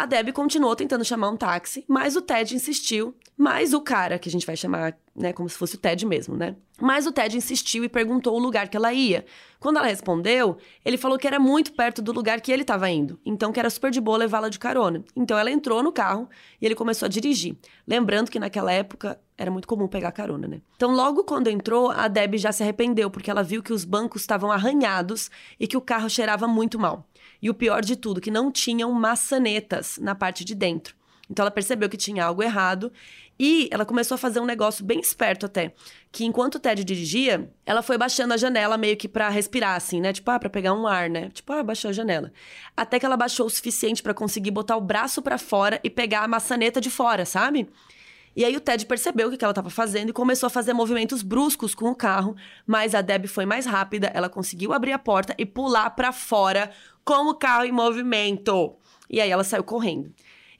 A 0.00 0.06
Debbie 0.06 0.32
continuou 0.32 0.74
tentando 0.74 1.04
chamar 1.04 1.28
um 1.28 1.36
táxi, 1.36 1.84
mas 1.86 2.16
o 2.16 2.22
Ted 2.22 2.56
insistiu. 2.56 3.14
Mas 3.36 3.74
o 3.74 3.82
cara, 3.82 4.18
que 4.18 4.30
a 4.30 4.32
gente 4.32 4.46
vai 4.46 4.56
chamar, 4.56 4.96
né, 5.14 5.30
como 5.30 5.46
se 5.46 5.58
fosse 5.58 5.74
o 5.74 5.78
Ted 5.78 6.06
mesmo, 6.06 6.38
né? 6.38 6.56
Mas 6.80 7.06
o 7.06 7.12
Ted 7.12 7.36
insistiu 7.36 7.84
e 7.84 7.88
perguntou 7.88 8.34
o 8.34 8.38
lugar 8.38 8.68
que 8.68 8.78
ela 8.78 8.94
ia. 8.94 9.26
Quando 9.58 9.76
ela 9.76 9.86
respondeu, 9.86 10.56
ele 10.86 10.96
falou 10.96 11.18
que 11.18 11.26
era 11.26 11.38
muito 11.38 11.74
perto 11.74 12.00
do 12.00 12.12
lugar 12.12 12.40
que 12.40 12.50
ele 12.50 12.62
estava 12.62 12.88
indo, 12.88 13.20
então 13.26 13.52
que 13.52 13.60
era 13.60 13.68
super 13.68 13.90
de 13.90 14.00
boa 14.00 14.16
levá-la 14.16 14.48
de 14.48 14.58
carona. 14.58 15.04
Então 15.14 15.38
ela 15.38 15.50
entrou 15.50 15.82
no 15.82 15.92
carro 15.92 16.30
e 16.62 16.64
ele 16.64 16.74
começou 16.74 17.04
a 17.04 17.08
dirigir. 17.10 17.58
Lembrando 17.86 18.30
que 18.30 18.38
naquela 18.38 18.72
época 18.72 19.20
era 19.36 19.50
muito 19.50 19.68
comum 19.68 19.86
pegar 19.86 20.12
carona, 20.12 20.48
né? 20.48 20.62
Então 20.76 20.92
logo 20.92 21.24
quando 21.24 21.48
entrou, 21.48 21.90
a 21.90 22.08
Debbie 22.08 22.38
já 22.38 22.52
se 22.52 22.62
arrependeu 22.62 23.10
porque 23.10 23.30
ela 23.30 23.42
viu 23.42 23.62
que 23.62 23.72
os 23.72 23.84
bancos 23.84 24.22
estavam 24.22 24.50
arranhados 24.50 25.30
e 25.58 25.66
que 25.66 25.76
o 25.76 25.80
carro 25.82 26.08
cheirava 26.08 26.48
muito 26.48 26.78
mal. 26.78 27.06
E 27.42 27.48
o 27.48 27.54
pior 27.54 27.82
de 27.82 27.96
tudo, 27.96 28.20
que 28.20 28.30
não 28.30 28.50
tinham 28.50 28.92
maçanetas 28.92 29.98
na 29.98 30.14
parte 30.14 30.44
de 30.44 30.54
dentro. 30.54 30.94
Então 31.30 31.44
ela 31.44 31.50
percebeu 31.50 31.88
que 31.88 31.96
tinha 31.96 32.24
algo 32.24 32.42
errado 32.42 32.92
e 33.42 33.68
ela 33.70 33.86
começou 33.86 34.16
a 34.16 34.18
fazer 34.18 34.38
um 34.38 34.44
negócio 34.44 34.84
bem 34.84 35.00
esperto 35.00 35.46
até, 35.46 35.72
que 36.12 36.26
enquanto 36.26 36.56
o 36.56 36.58
Ted 36.58 36.84
dirigia, 36.84 37.50
ela 37.64 37.80
foi 37.80 37.96
baixando 37.96 38.34
a 38.34 38.36
janela 38.36 38.76
meio 38.76 38.98
que 38.98 39.08
para 39.08 39.30
respirar 39.30 39.76
assim, 39.76 39.98
né? 39.98 40.12
Tipo, 40.12 40.30
ah, 40.30 40.38
para 40.38 40.50
pegar 40.50 40.74
um 40.74 40.86
ar, 40.86 41.08
né? 41.08 41.30
Tipo, 41.30 41.52
ah, 41.54 41.62
baixou 41.62 41.88
a 41.88 41.92
janela. 41.92 42.30
Até 42.76 42.98
que 42.98 43.06
ela 43.06 43.16
baixou 43.16 43.46
o 43.46 43.50
suficiente 43.50 44.02
para 44.02 44.12
conseguir 44.12 44.50
botar 44.50 44.76
o 44.76 44.80
braço 44.80 45.22
para 45.22 45.38
fora 45.38 45.80
e 45.82 45.88
pegar 45.88 46.24
a 46.24 46.28
maçaneta 46.28 46.82
de 46.82 46.90
fora, 46.90 47.24
sabe? 47.24 47.66
E 48.34 48.44
aí 48.44 48.56
o 48.56 48.60
Ted 48.60 48.86
percebeu 48.86 49.28
o 49.28 49.36
que 49.36 49.44
ela 49.44 49.52
estava 49.52 49.70
fazendo 49.70 50.10
e 50.10 50.12
começou 50.12 50.46
a 50.46 50.50
fazer 50.50 50.72
movimentos 50.72 51.22
bruscos 51.22 51.74
com 51.74 51.90
o 51.90 51.94
carro, 51.94 52.36
mas 52.66 52.94
a 52.94 53.00
Deb 53.00 53.26
foi 53.26 53.44
mais 53.44 53.66
rápida, 53.66 54.10
ela 54.14 54.28
conseguiu 54.28 54.72
abrir 54.72 54.92
a 54.92 54.98
porta 54.98 55.34
e 55.36 55.44
pular 55.44 55.90
para 55.90 56.12
fora 56.12 56.70
com 57.04 57.28
o 57.28 57.34
carro 57.34 57.64
em 57.64 57.72
movimento. 57.72 58.76
E 59.08 59.20
aí 59.20 59.30
ela 59.30 59.42
saiu 59.42 59.64
correndo. 59.64 60.12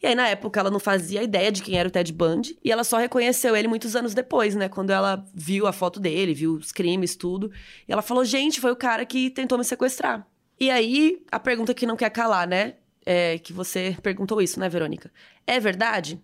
E 0.03 0.07
aí, 0.07 0.15
na 0.15 0.29
época, 0.29 0.59
ela 0.59 0.71
não 0.71 0.81
fazia 0.81 1.23
ideia 1.23 1.53
de 1.53 1.63
quem 1.63 1.79
era 1.79 1.87
o 1.87 1.93
Ted 1.93 2.11
Bundy. 2.13 2.59
E 2.65 2.73
ela 2.73 2.83
só 2.83 2.97
reconheceu 2.97 3.55
ele 3.55 3.69
muitos 3.69 3.95
anos 3.95 4.15
depois, 4.15 4.55
né? 4.55 4.67
Quando 4.67 4.91
ela 4.91 5.23
viu 5.35 5.67
a 5.67 5.73
foto 5.73 6.01
dele, 6.01 6.33
viu 6.33 6.55
os 6.55 6.73
crimes, 6.73 7.15
tudo. 7.15 7.53
E 7.87 7.93
ela 7.93 8.01
falou: 8.01 8.25
gente, 8.25 8.61
foi 8.61 8.73
o 8.73 8.77
cara 8.77 9.05
que 9.05 9.29
tentou 9.29 9.59
me 9.59 9.65
sequestrar. 9.65 10.27
E 10.59 10.71
aí, 10.71 11.23
a 11.31 11.39
pergunta 11.39 11.75
que 11.75 11.87
não 11.87 11.97
quer 11.97 12.11
calar, 12.11 12.49
né? 12.49 12.77
É 13.05 13.39
que 13.39 13.53
você 13.53 13.97
perguntou 14.03 14.41
isso, 14.41 14.59
né, 14.59 14.69
Verônica? 14.69 15.11
É 15.47 15.61
verdade? 15.61 16.21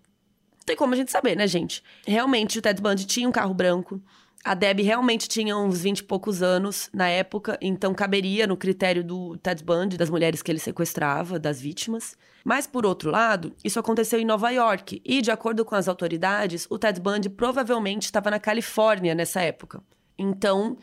Tem 0.67 0.75
como 0.75 0.93
a 0.93 0.97
gente 0.97 1.09
saber, 1.09 1.37
né, 1.37 1.47
gente? 1.47 1.81
Realmente, 2.05 2.59
o 2.59 2.61
Ted 2.61 2.81
Bundy 2.81 3.05
tinha 3.05 3.27
um 3.27 3.31
carro 3.31 3.53
branco. 3.53 4.01
A 4.43 4.53
Deb 4.53 4.81
realmente 4.81 5.25
tinha 5.25 5.57
uns 5.57 5.79
20 5.79 5.99
e 5.99 6.03
poucos 6.03 6.43
anos 6.43 6.89
na 6.93 7.07
época, 7.07 7.57
então 7.61 7.93
caberia 7.93 8.45
no 8.45 8.57
critério 8.57 9.01
do 9.01 9.37
Ted 9.37 9.63
Bundy, 9.63 9.95
das 9.95 10.09
mulheres 10.09 10.41
que 10.41 10.51
ele 10.51 10.59
sequestrava, 10.59 11.39
das 11.39 11.61
vítimas. 11.61 12.17
Mas, 12.43 12.67
por 12.67 12.85
outro 12.85 13.09
lado, 13.09 13.53
isso 13.63 13.79
aconteceu 13.79 14.19
em 14.19 14.25
Nova 14.25 14.49
York 14.49 15.01
e, 15.05 15.21
de 15.21 15.31
acordo 15.31 15.63
com 15.63 15.73
as 15.73 15.87
autoridades, 15.87 16.67
o 16.69 16.77
Ted 16.77 16.99
Bundy 16.99 17.29
provavelmente 17.29 18.03
estava 18.03 18.29
na 18.29 18.39
Califórnia 18.39 19.15
nessa 19.15 19.39
época. 19.39 19.81
Então, 20.17 20.75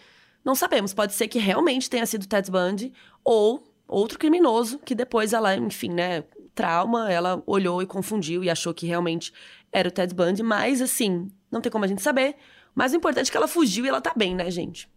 não 0.42 0.54
sabemos, 0.54 0.94
pode 0.94 1.12
ser 1.12 1.28
que 1.28 1.38
realmente 1.38 1.90
tenha 1.90 2.06
sido 2.06 2.26
Ted 2.26 2.50
Bundy 2.50 2.90
ou 3.22 3.62
outro 3.86 4.18
criminoso 4.18 4.78
que 4.78 4.94
depois 4.94 5.34
ela, 5.34 5.54
enfim, 5.54 5.90
né, 5.90 6.24
trauma, 6.54 7.10
ela 7.10 7.42
olhou 7.46 7.82
e 7.82 7.86
confundiu 7.86 8.44
e 8.44 8.48
achou 8.48 8.72
que 8.72 8.86
realmente 8.86 9.32
era 9.74 9.88
o 9.88 9.90
Ted 9.90 10.14
Bundy, 10.14 10.42
mas 10.42 10.80
assim, 10.80 11.28
não 11.50 11.60
tem 11.60 11.70
como 11.70 11.84
a 11.84 11.88
gente 11.88 12.00
saber. 12.00 12.36
Mas 12.74 12.92
o 12.92 12.96
importante 12.96 13.28
é 13.28 13.30
que 13.32 13.36
ela 13.36 13.48
fugiu 13.48 13.84
e 13.84 13.88
ela 13.88 14.00
tá 14.00 14.12
bem, 14.16 14.34
né, 14.34 14.48
gente? 14.50 14.88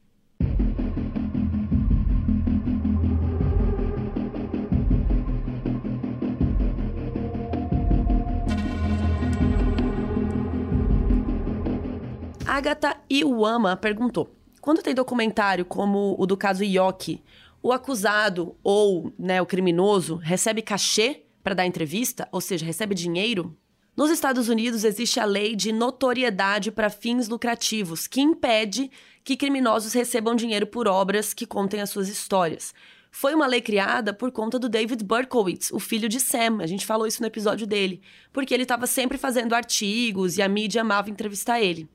Agatha 12.45 12.97
Iwama 13.09 13.75
perguntou: 13.75 14.31
quando 14.61 14.83
tem 14.83 14.93
documentário 14.93 15.65
como 15.65 16.15
o 16.19 16.25
do 16.27 16.37
caso 16.37 16.63
Yoki, 16.63 17.23
o 17.63 17.71
acusado 17.71 18.55
ou 18.63 19.11
né, 19.17 19.41
o 19.41 19.45
criminoso 19.45 20.15
recebe 20.15 20.61
cachê 20.61 21.23
para 21.43 21.55
dar 21.55 21.65
entrevista, 21.65 22.27
ou 22.31 22.41
seja, 22.41 22.65
recebe 22.65 22.93
dinheiro. 22.93 23.55
Nos 23.97 24.11
Estados 24.11 24.47
Unidos 24.47 24.83
existe 24.83 25.19
a 25.19 25.25
lei 25.25 25.55
de 25.55 25.71
notoriedade 25.71 26.71
para 26.71 26.87
fins 26.87 27.27
lucrativos, 27.27 28.05
que 28.05 28.21
impede 28.21 28.91
que 29.23 29.35
criminosos 29.35 29.91
recebam 29.91 30.35
dinheiro 30.35 30.67
por 30.67 30.87
obras 30.87 31.33
que 31.33 31.47
contem 31.47 31.81
as 31.81 31.89
suas 31.89 32.07
histórias. 32.07 32.75
Foi 33.09 33.33
uma 33.33 33.47
lei 33.47 33.59
criada 33.59 34.13
por 34.13 34.31
conta 34.31 34.59
do 34.59 34.69
David 34.69 35.03
Berkowitz, 35.03 35.71
o 35.71 35.79
filho 35.79 36.07
de 36.07 36.19
Sam. 36.19 36.59
A 36.61 36.67
gente 36.67 36.85
falou 36.85 37.07
isso 37.07 37.23
no 37.23 37.27
episódio 37.27 37.65
dele. 37.65 37.99
Porque 38.31 38.53
ele 38.53 38.61
estava 38.61 38.85
sempre 38.85 39.17
fazendo 39.17 39.55
artigos 39.55 40.37
e 40.37 40.43
a 40.43 40.47
mídia 40.47 40.81
amava 40.81 41.09
entrevistar 41.09 41.59
ele. 41.59 41.89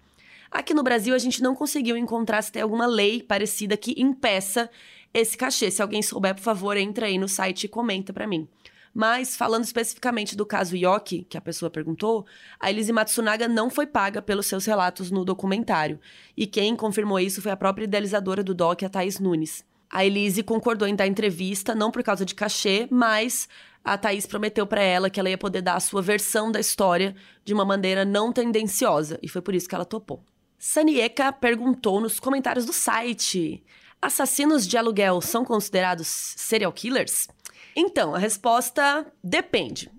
Aqui 0.50 0.74
no 0.74 0.82
Brasil, 0.82 1.14
a 1.14 1.18
gente 1.18 1.40
não 1.40 1.54
conseguiu 1.54 1.96
encontrar 1.96 2.42
se 2.42 2.50
tem 2.50 2.62
alguma 2.62 2.84
lei 2.84 3.22
parecida 3.22 3.76
que 3.76 3.94
impeça 3.96 4.68
esse 5.14 5.36
cachê. 5.36 5.70
Se 5.70 5.80
alguém 5.80 6.02
souber, 6.02 6.34
por 6.34 6.42
favor, 6.42 6.76
entra 6.76 7.06
aí 7.06 7.16
no 7.16 7.28
site 7.28 7.64
e 7.64 7.68
comenta 7.68 8.12
para 8.12 8.26
mim. 8.26 8.48
Mas, 8.94 9.36
falando 9.36 9.64
especificamente 9.64 10.36
do 10.36 10.44
caso 10.44 10.76
Yoki, 10.76 11.24
que 11.24 11.38
a 11.38 11.40
pessoa 11.40 11.70
perguntou, 11.70 12.26
a 12.60 12.70
Elise 12.70 12.92
Matsunaga 12.92 13.48
não 13.48 13.70
foi 13.70 13.86
paga 13.86 14.20
pelos 14.20 14.46
seus 14.46 14.66
relatos 14.66 15.10
no 15.10 15.24
documentário. 15.24 15.98
E 16.36 16.46
quem 16.46 16.76
confirmou 16.76 17.18
isso 17.18 17.40
foi 17.40 17.52
a 17.52 17.56
própria 17.56 17.84
idealizadora 17.84 18.44
do 18.44 18.54
doc, 18.54 18.82
a 18.82 18.88
Thaís 18.88 19.18
Nunes. 19.18 19.64
A 19.90 20.04
Elise 20.04 20.42
concordou 20.42 20.86
em 20.86 20.94
dar 20.94 21.06
entrevista, 21.06 21.74
não 21.74 21.90
por 21.90 22.02
causa 22.02 22.24
de 22.24 22.34
cachê, 22.34 22.86
mas 22.90 23.48
a 23.84 23.98
Thaís 23.98 24.26
prometeu 24.26 24.66
para 24.66 24.82
ela 24.82 25.10
que 25.10 25.18
ela 25.18 25.28
ia 25.28 25.38
poder 25.38 25.62
dar 25.62 25.76
a 25.76 25.80
sua 25.80 26.00
versão 26.00 26.52
da 26.52 26.60
história 26.60 27.14
de 27.44 27.52
uma 27.52 27.64
maneira 27.64 28.04
não 28.04 28.32
tendenciosa, 28.32 29.18
e 29.22 29.28
foi 29.28 29.42
por 29.42 29.54
isso 29.54 29.68
que 29.68 29.74
ela 29.74 29.84
topou. 29.84 30.22
Sanieka 30.58 31.32
perguntou 31.32 32.00
nos 32.00 32.20
comentários 32.20 32.64
do 32.64 32.72
site: 32.72 33.64
assassinos 34.00 34.66
de 34.66 34.78
aluguel 34.78 35.20
são 35.20 35.44
considerados 35.44 36.06
serial 36.08 36.72
killers? 36.72 37.26
Então, 37.74 38.14
a 38.14 38.18
resposta 38.18 39.06
depende. 39.22 39.90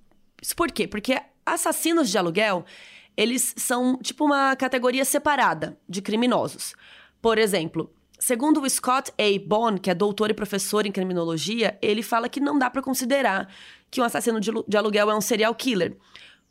Isso 0.42 0.56
por 0.56 0.72
quê? 0.72 0.88
Porque 0.88 1.20
assassinos 1.46 2.10
de 2.10 2.18
aluguel, 2.18 2.66
eles 3.16 3.54
são 3.58 3.98
tipo 3.98 4.26
uma 4.26 4.56
categoria 4.56 5.06
separada 5.06 5.78
de 5.88 6.02
criminosos. 6.02 6.76
Por 7.22 7.38
exemplo, 7.38 7.94
Segundo 8.26 8.62
o 8.62 8.70
Scott 8.70 9.12
A. 9.18 9.46
Bond, 9.46 9.82
que 9.82 9.90
é 9.90 9.94
doutor 9.94 10.30
e 10.30 10.34
professor 10.34 10.86
em 10.86 10.94
criminologia, 10.94 11.78
ele 11.82 12.02
fala 12.02 12.30
que 12.30 12.40
não 12.40 12.58
dá 12.58 12.70
para 12.70 12.82
considerar 12.82 13.54
que 13.92 14.00
um 14.00 14.04
assassino 14.06 14.40
de 14.40 14.78
aluguel 14.78 15.12
é 15.12 15.14
um 15.14 15.20
serial 15.20 15.54
killer. 15.54 15.98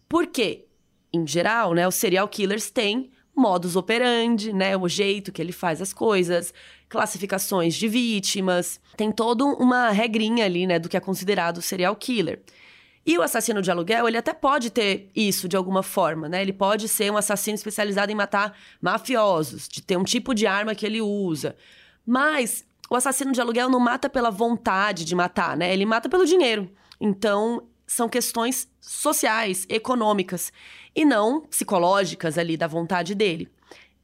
Por 0.07 0.27
quê? 0.27 0.67
Em 1.11 1.27
geral, 1.27 1.73
né, 1.73 1.89
os 1.89 1.95
serial 1.95 2.29
killers 2.29 2.71
têm 2.71 3.11
modus 3.35 3.77
operandi, 3.77 4.53
né, 4.53 4.77
o 4.77 4.89
jeito 4.89 5.33
que 5.33 5.41
ele 5.41 5.53
faz 5.53 5.81
as 5.81 5.93
coisas, 5.93 6.53
classificações 6.89 7.75
de 7.75 7.89
vítimas, 7.89 8.81
tem 8.97 9.11
toda 9.11 9.45
uma 9.45 9.91
regrinha 9.91 10.45
ali, 10.45 10.67
né, 10.67 10.79
do 10.79 10.89
que 10.89 10.97
é 10.97 11.01
considerado 11.01 11.63
serial 11.63 11.97
killer. 11.97 12.43
E 13.05 13.19
o 13.19 13.23
assassino 13.23 13.61
de 13.61 13.71
aluguel, 13.71 14.07
ele 14.07 14.17
até 14.17 14.33
pode 14.33 14.71
ter 14.71 15.11
isso 15.15 15.49
de 15.49 15.57
alguma 15.57 15.83
forma, 15.83 16.29
né? 16.29 16.41
Ele 16.41 16.53
pode 16.53 16.87
ser 16.87 17.11
um 17.11 17.17
assassino 17.17 17.57
especializado 17.57 18.13
em 18.13 18.15
matar 18.15 18.57
mafiosos, 18.81 19.67
de 19.67 19.83
ter 19.83 19.97
um 19.97 20.05
tipo 20.05 20.33
de 20.33 20.47
arma 20.47 20.73
que 20.73 20.87
ele 20.87 21.01
usa. 21.01 21.57
Mas 22.07 22.65
o 22.89 22.95
assassino 22.95 23.33
de 23.33 23.41
aluguel 23.41 23.69
não 23.69 23.81
mata 23.81 24.09
pela 24.09 24.31
vontade 24.31 25.05
de 25.05 25.17
matar, 25.17 25.57
né? 25.57 25.73
Ele 25.73 25.85
mata 25.85 26.09
pelo 26.09 26.25
dinheiro. 26.25 26.71
Então, 27.01 27.67
são 27.87 28.09
questões 28.09 28.69
sociais, 28.81 29.67
econômicas, 29.69 30.53
e 30.95 31.05
não 31.05 31.41
psicológicas 31.43 32.37
ali 32.39 32.57
da 32.57 32.67
vontade 32.67 33.15
dele. 33.15 33.49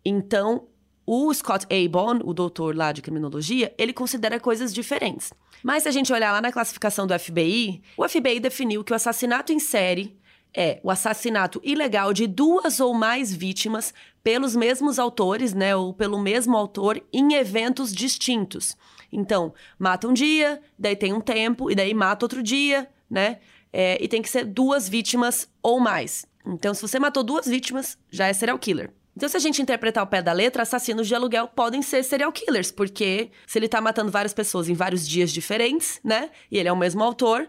Então, 0.05 0.67
o 1.07 1.33
Scott 1.33 1.67
Abon, 1.73 2.21
o 2.25 2.35
doutor 2.35 2.77
lá 2.77 2.93
de 2.93 3.03
criminologia, 3.03 3.75
ele 3.79 3.93
considera 3.93 4.39
coisas 4.39 4.73
diferentes. 4.75 5.33
Mas 5.63 5.83
se 5.83 5.89
a 5.89 5.93
gente 5.93 6.13
olhar 6.13 6.33
lá 6.33 6.41
na 6.41 6.53
classificação 6.53 7.07
do 7.07 7.19
FBI, 7.19 7.83
o 7.97 8.09
FBI 8.09 8.41
definiu 8.41 8.85
que 8.85 8.93
o 8.93 8.97
assassinato 8.97 9.53
em 9.53 9.59
série 9.59 10.19
é 10.55 10.81
o 10.83 10.91
assassinato 10.91 11.61
ilegal 11.63 12.13
de 12.13 12.27
duas 12.27 12.81
ou 12.81 12.95
mais 12.95 13.35
vítimas 13.35 13.93
pelos 14.23 14.57
mesmos 14.57 14.99
autores, 14.99 15.55
né, 15.55 15.75
ou 15.75 15.93
pelo 15.93 16.19
mesmo 16.19 16.57
autor 16.57 17.03
em 17.13 17.35
eventos 17.35 17.93
distintos. 17.93 18.77
Então, 19.13 19.55
mata 19.79 20.07
um 20.07 20.13
dia, 20.13 20.61
daí 20.79 20.97
tem 20.97 21.13
um 21.13 21.21
tempo, 21.21 21.71
e 21.71 21.75
daí 21.75 21.95
mata 21.95 22.25
outro 22.25 22.43
dia, 22.43 22.89
né? 23.11 23.39
É, 23.73 24.03
e 24.03 24.09
tem 24.09 24.23
que 24.23 24.31
ser 24.31 24.45
duas 24.45 24.89
vítimas 24.89 25.49
ou 25.63 25.79
mais. 25.79 26.27
Então, 26.47 26.73
se 26.73 26.81
você 26.81 26.99
matou 26.99 27.23
duas 27.23 27.47
vítimas, 27.47 27.99
já 28.11 28.27
é 28.27 28.33
serial 28.33 28.59
killer. 28.59 28.91
Então, 29.19 29.29
se 29.29 29.37
a 29.37 29.41
gente 29.41 29.61
interpretar 29.61 30.05
o 30.05 30.07
pé 30.07 30.23
da 30.23 30.33
letra, 30.33 30.63
assassinos 30.63 31.09
de 31.09 31.15
aluguel 31.15 31.49
podem 31.49 31.83
ser 31.83 32.05
serial 32.05 32.31
killers, 32.31 32.71
porque 32.71 33.31
se 33.47 33.59
ele 33.59 33.67
tá 33.67 33.81
matando 33.81 34.13
várias 34.13 34.33
pessoas 34.33 34.69
em 34.69 34.75
vários 34.75 35.07
dias 35.07 35.33
diferentes, 35.33 36.01
né? 36.05 36.31
E 36.51 36.57
ele 36.57 36.69
é 36.69 36.73
o 36.73 36.77
mesmo 36.77 37.03
autor, 37.03 37.49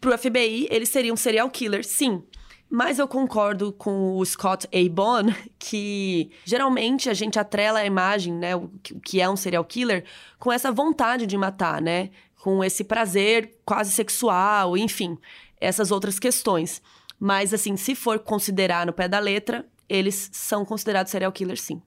pro 0.00 0.16
FBI 0.16 0.68
ele 0.70 0.84
seria 0.84 1.12
um 1.12 1.16
serial 1.16 1.48
killer, 1.50 1.84
sim. 1.84 2.22
Mas 2.70 2.98
eu 2.98 3.08
concordo 3.08 3.72
com 3.72 4.16
o 4.18 4.24
Scott 4.26 4.68
A. 4.70 4.88
Bond 4.90 5.34
que 5.58 6.30
geralmente 6.44 7.08
a 7.08 7.14
gente 7.14 7.38
atrela 7.38 7.78
a 7.78 7.86
imagem, 7.86 8.34
né, 8.34 8.54
o 8.54 8.68
que 9.02 9.20
é 9.20 9.28
um 9.28 9.36
serial 9.36 9.64
killer, 9.64 10.04
com 10.38 10.52
essa 10.52 10.70
vontade 10.70 11.26
de 11.26 11.38
matar, 11.38 11.80
né? 11.80 12.10
Com 12.42 12.62
esse 12.62 12.84
prazer 12.84 13.58
quase 13.64 13.92
sexual, 13.92 14.76
enfim, 14.76 15.18
essas 15.60 15.90
outras 15.90 16.18
questões. 16.18 16.82
Mas 17.18 17.52
assim, 17.52 17.76
se 17.76 17.94
for 17.94 18.18
considerar 18.18 18.86
no 18.86 18.92
pé 18.92 19.08
da 19.08 19.18
letra, 19.18 19.66
eles 19.88 20.30
são 20.32 20.64
considerados 20.64 21.10
serial 21.10 21.32
killers, 21.32 21.62
sim. 21.62 21.82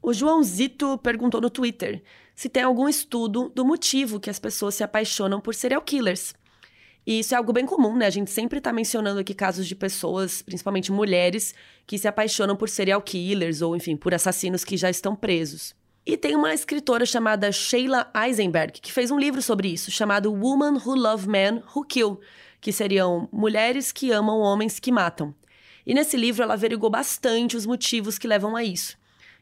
O 0.00 0.12
João 0.12 0.42
Zito 0.42 0.98
perguntou 0.98 1.40
no 1.40 1.50
Twitter 1.50 2.02
se 2.34 2.48
tem 2.48 2.62
algum 2.62 2.88
estudo 2.88 3.50
do 3.54 3.64
motivo 3.64 4.18
que 4.18 4.30
as 4.30 4.38
pessoas 4.38 4.74
se 4.74 4.82
apaixonam 4.82 5.40
por 5.40 5.54
serial 5.54 5.82
killers. 5.82 6.34
E 7.06 7.18
isso 7.20 7.34
é 7.34 7.36
algo 7.36 7.52
bem 7.52 7.66
comum, 7.66 7.96
né? 7.96 8.06
A 8.06 8.10
gente 8.10 8.30
sempre 8.30 8.58
está 8.58 8.72
mencionando 8.72 9.20
aqui 9.20 9.34
casos 9.34 9.66
de 9.66 9.74
pessoas, 9.74 10.40
principalmente 10.40 10.92
mulheres, 10.92 11.54
que 11.86 11.98
se 11.98 12.06
apaixonam 12.06 12.56
por 12.56 12.68
serial 12.68 13.02
killers 13.02 13.60
ou, 13.60 13.76
enfim, 13.76 13.96
por 13.96 14.14
assassinos 14.14 14.64
que 14.64 14.76
já 14.76 14.88
estão 14.88 15.14
presos. 15.14 15.74
E 16.04 16.16
tem 16.16 16.34
uma 16.34 16.52
escritora 16.52 17.06
chamada 17.06 17.52
Sheila 17.52 18.10
Eisenberg 18.14 18.80
que 18.80 18.92
fez 18.92 19.10
um 19.10 19.18
livro 19.18 19.40
sobre 19.40 19.68
isso, 19.68 19.90
chamado 19.90 20.32
Woman 20.32 20.80
Who 20.84 20.96
Love 20.96 21.28
Men 21.28 21.62
Who 21.74 21.84
Kill, 21.84 22.20
que 22.62 22.72
seriam 22.72 23.28
mulheres 23.32 23.90
que 23.90 24.12
amam 24.12 24.38
homens 24.38 24.78
que 24.78 24.92
matam. 24.92 25.34
E 25.84 25.92
nesse 25.92 26.16
livro 26.16 26.44
ela 26.44 26.54
averigou 26.54 26.88
bastante 26.88 27.56
os 27.56 27.66
motivos 27.66 28.18
que 28.18 28.28
levam 28.28 28.54
a 28.54 28.62
isso. 28.62 28.96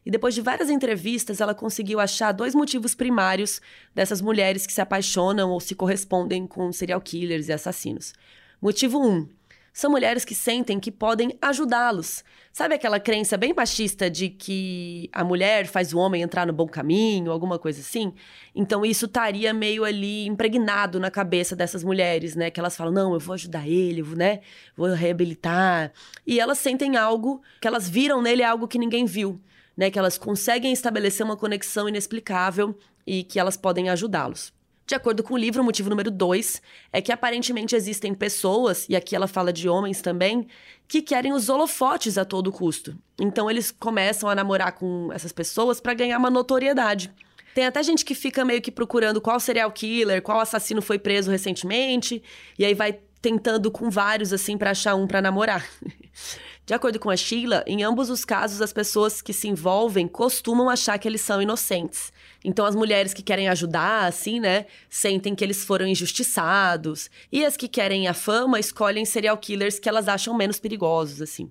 E 0.07 0.11
depois 0.11 0.35
de 0.35 0.41
várias 0.41 0.71
entrevistas, 0.71 1.39
ela 1.39 1.55
conseguiu 1.55 2.01
achar 2.01 2.33
dois 2.33 2.55
motivos 2.55 2.95
primários 2.95 3.61
dessas 3.95 4.23
mulheres 4.23 4.67
que 4.67 4.73
se 4.73 4.81
apaixonam 4.81 5.51
ou 5.51 5.61
se 5.61 5.75
correspondem 5.75 6.47
com 6.47 6.73
serial 6.73 6.99
killers 7.03 7.49
e 7.49 7.53
assassinos. 7.53 8.15
Motivo 8.61 8.99
1: 8.99 9.07
um, 9.07 9.29
são 9.73 9.91
mulheres 9.91 10.25
que 10.25 10.35
sentem 10.35 10.81
que 10.81 10.91
podem 10.91 11.37
ajudá-los. 11.41 12.25
Sabe 12.53 12.75
aquela 12.75 12.99
crença 12.99 13.37
bem 13.37 13.55
machista 13.55 14.11
de 14.11 14.29
que 14.29 15.09
a 15.13 15.23
mulher 15.23 15.67
faz 15.67 15.95
o 15.95 15.99
homem 15.99 16.23
entrar 16.23 16.47
no 16.47 16.53
bom 16.53 16.67
caminho, 16.67 17.31
alguma 17.31 17.59
coisa 17.59 17.81
assim? 17.81 18.13
Então 18.55 18.85
isso 18.85 19.07
estaria 19.07 19.55
meio 19.55 19.85
ali 19.85 20.27
impregnado 20.27 20.99
na 20.99 21.11
cabeça 21.11 21.55
dessas 21.55 21.85
mulheres, 21.85 22.35
né? 22.35 22.51
Que 22.51 22.59
elas 22.59 22.77
falam: 22.77 22.93
"Não, 22.93 23.15
eu 23.15 23.21
vou 23.21 23.35
ajudar 23.35 23.69
ele, 23.69 24.03
vou, 24.03 24.17
né? 24.17 24.41
Vou 24.77 24.89
reabilitar". 24.93 25.93
E 26.27 26.41
elas 26.41 26.59
sentem 26.59 26.97
algo 26.97 27.41
que 27.61 27.69
elas 27.69 27.89
viram 27.89 28.21
nele 28.21 28.43
algo 28.43 28.67
que 28.67 28.79
ninguém 28.79 29.07
viu, 29.07 29.41
né? 29.77 29.91
Que 29.91 29.99
elas 29.99 30.19
conseguem 30.19 30.73
estabelecer 30.73 31.25
uma 31.25 31.37
conexão 31.37 31.89
inexplicável 31.89 32.77
e 33.07 33.23
que 33.23 33.39
elas 33.39 33.57
podem 33.57 33.89
ajudá-los. 33.89 34.53
De 34.91 34.97
acordo 34.97 35.23
com 35.23 35.35
o 35.35 35.39
livro, 35.39 35.63
o 35.63 35.65
motivo 35.65 35.89
número 35.89 36.11
dois 36.11 36.61
é 36.93 37.01
que 37.01 37.13
aparentemente 37.13 37.77
existem 37.77 38.13
pessoas, 38.13 38.89
e 38.89 38.97
aqui 38.97 39.15
ela 39.15 39.29
fala 39.29 39.53
de 39.53 39.69
homens 39.69 40.03
também, 40.03 40.49
que 40.89 41.01
querem 41.01 41.33
os 41.33 41.49
holofotes 41.49 42.19
a 42.19 42.25
todo 42.25 42.51
custo. 42.51 42.99
Então 43.17 43.49
eles 43.49 43.71
começam 43.71 44.29
a 44.29 44.35
namorar 44.35 44.73
com 44.73 45.09
essas 45.13 45.31
pessoas 45.31 45.81
para 45.81 45.95
ganhar 45.95 46.19
uma 46.19 46.29
notoriedade. 46.29 47.09
Tem 47.55 47.67
até 47.67 47.85
gente 47.85 48.05
que 48.05 48.17
fica 48.17 48.45
meio 48.45 48.61
que 48.61 48.73
procurando 48.73 49.21
qual 49.21 49.39
serial 49.39 49.71
killer, 49.71 50.21
qual 50.23 50.41
assassino 50.41 50.83
foi 50.83 50.99
preso 50.99 51.31
recentemente, 51.31 52.21
e 52.59 52.65
aí 52.65 52.75
vai 52.75 52.99
tentando 53.23 53.71
com 53.71 53.91
vários 53.91 54.33
assim 54.33 54.59
para 54.59 54.73
achar 54.73 54.97
um 54.97 55.07
para 55.07 55.23
namorar. 55.23 55.65
De 56.67 56.75
acordo 56.75 56.99
com 56.99 57.11
a 57.11 57.17
Sheila, 57.17 57.63
em 57.65 57.85
ambos 57.85 58.11
os 58.11 58.25
casos 58.25 58.61
as 58.61 58.73
pessoas 58.73 59.23
que 59.23 59.33
se 59.33 59.47
envolvem 59.47 60.09
costumam 60.09 60.69
achar 60.69 60.99
que 60.99 61.07
eles 61.07 61.21
são 61.21 61.41
inocentes. 61.41 62.13
Então 62.45 62.65
as 62.65 62.75
mulheres 62.75 63.13
que 63.13 63.23
querem 63.23 63.49
ajudar, 63.49 64.07
assim, 64.07 64.41
né, 64.41 64.67
sentem 64.89 65.35
que 65.35 65.45
eles 65.45 65.65
foram 65.65 65.87
injustiçados. 65.87 67.11
E 67.31 67.45
as 67.45 67.57
que 67.57 67.69
querem 67.69 68.09
a 68.09 68.15
fama 68.15 68.59
escolhem 68.59 69.05
serial 69.05 69.37
killers 69.37 69.79
que 69.79 69.89
elas 69.89 70.09
acham 70.09 70.35
menos 70.35 70.59
perigosos, 70.59 71.21
assim. 71.21 71.51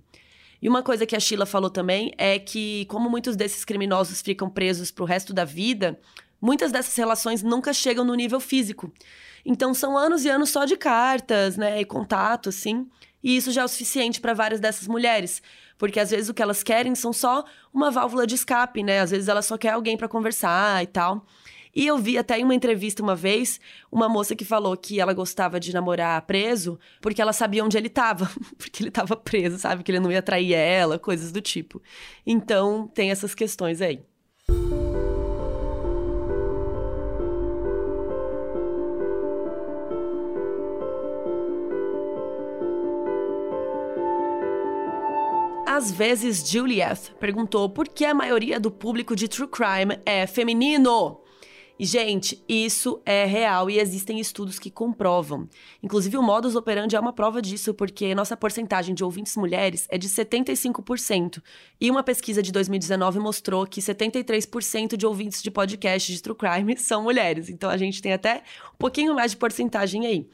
E 0.62 0.68
uma 0.68 0.84
coisa 0.84 1.06
que 1.06 1.16
a 1.16 1.20
Sheila 1.20 1.46
falou 1.46 1.70
também 1.70 2.12
é 2.18 2.38
que, 2.38 2.86
como 2.86 3.10
muitos 3.10 3.36
desses 3.36 3.64
criminosos 3.64 4.22
ficam 4.22 4.50
presos 4.50 4.92
pro 4.92 5.06
resto 5.06 5.34
da 5.34 5.46
vida, 5.46 5.98
muitas 6.42 6.72
dessas 6.72 6.96
relações 6.96 7.42
nunca 7.42 7.72
chegam 7.72 8.04
no 8.04 8.16
nível 8.16 8.40
físico. 8.40 8.92
Então 9.46 9.74
são 9.74 9.98
anos 9.98 10.26
e 10.26 10.30
anos 10.30 10.50
só 10.50 10.66
de 10.66 10.76
cartas, 10.76 11.56
né, 11.56 11.80
e 11.80 11.86
contato, 11.86 12.50
assim. 12.50 12.88
E 13.24 13.38
isso 13.38 13.52
já 13.52 13.62
é 13.62 13.66
o 13.66 13.68
suficiente 13.68 14.20
para 14.20 14.34
várias 14.34 14.60
dessas 14.60 14.88
mulheres, 14.88 15.42
porque 15.80 16.00
às 16.00 16.12
vezes 16.12 16.30
o 16.30 16.34
que 16.34 16.44
elas 16.44 16.62
querem 16.62 16.94
são 16.94 17.12
só 17.12 17.44
uma 17.74 17.90
válvula 17.90 18.28
de 18.28 18.36
escape, 18.36 18.84
né? 18.84 19.00
Às 19.00 19.10
vezes 19.10 19.28
ela 19.28 19.42
só 19.42 19.58
quer 19.58 19.70
alguém 19.70 19.98
para 19.98 20.08
conversar 20.08 20.84
e 20.84 20.88
tal. 20.88 21.26
E 21.74 21.88
eu 21.88 21.98
vi 21.98 22.18
até 22.18 22.38
em 22.38 22.44
uma 22.44 22.54
entrevista 22.54 23.02
uma 23.02 23.16
vez 23.16 23.60
uma 23.92 24.10
moça 24.10 24.36
que 24.36 24.44
falou 24.44 24.76
que 24.76 25.00
ela 25.00 25.14
gostava 25.14 25.60
de 25.60 25.74
namorar 25.74 26.22
preso 26.24 26.80
porque 27.00 27.22
ela 27.22 27.32
sabia 27.32 27.64
onde 27.64 27.78
ele 27.78 27.88
estava, 27.88 28.30
porque 28.58 28.84
ele 28.84 28.90
estava 28.90 29.16
preso, 29.16 29.58
sabe? 29.58 29.82
Que 29.82 29.92
ele 29.92 30.00
não 30.00 30.12
ia 30.12 30.22
trair 30.22 30.54
ela, 30.54 31.00
coisas 31.00 31.32
do 31.32 31.42
tipo. 31.42 31.82
Então, 32.26 32.88
tem 32.94 33.12
essas 33.12 33.34
questões 33.34 33.82
aí. 33.82 34.04
Às 45.80 45.92
vezes, 45.92 46.46
Juliet 46.46 47.14
perguntou 47.22 47.70
por 47.70 47.88
que 47.88 48.04
a 48.04 48.14
maioria 48.14 48.60
do 48.60 48.70
público 48.70 49.16
de 49.16 49.30
True 49.30 49.48
Crime 49.48 49.98
é 50.06 50.28
feminino. 50.28 51.22
Gente, 51.80 52.44
isso 52.50 53.02
é 53.06 53.24
real 53.24 53.70
e 53.70 53.80
existem 53.80 54.20
estudos 54.20 54.60
que 54.60 54.70
comprovam. 54.70 55.48
Inclusive, 55.82 56.18
o 56.18 56.22
modus 56.22 56.58
operandi 56.58 56.98
é 56.98 57.00
uma 57.00 57.14
prova 57.14 57.42
disso, 57.42 57.74
porque 57.74 58.14
nossa 58.14 58.36
porcentagem 58.36 58.94
de 58.94 59.06
ouvintes 59.06 59.38
mulheres 59.38 59.88
é 59.90 59.98
de 59.98 60.10
75%. 60.10 61.42
E 61.80 61.90
uma 61.90 62.04
pesquisa 62.04 62.44
de 62.44 62.52
2019 62.52 63.18
mostrou 63.20 63.66
que 63.66 63.80
73% 63.80 64.98
de 64.98 65.06
ouvintes 65.06 65.42
de 65.42 65.50
podcast 65.50 66.12
de 66.12 66.22
True 66.22 66.36
Crime 66.36 66.76
são 66.78 67.04
mulheres. 67.04 67.48
Então, 67.48 67.70
a 67.70 67.78
gente 67.78 68.02
tem 68.02 68.12
até 68.12 68.44
um 68.74 68.78
pouquinho 68.78 69.16
mais 69.16 69.32
de 69.32 69.38
porcentagem 69.38 70.06
aí. 70.06 70.28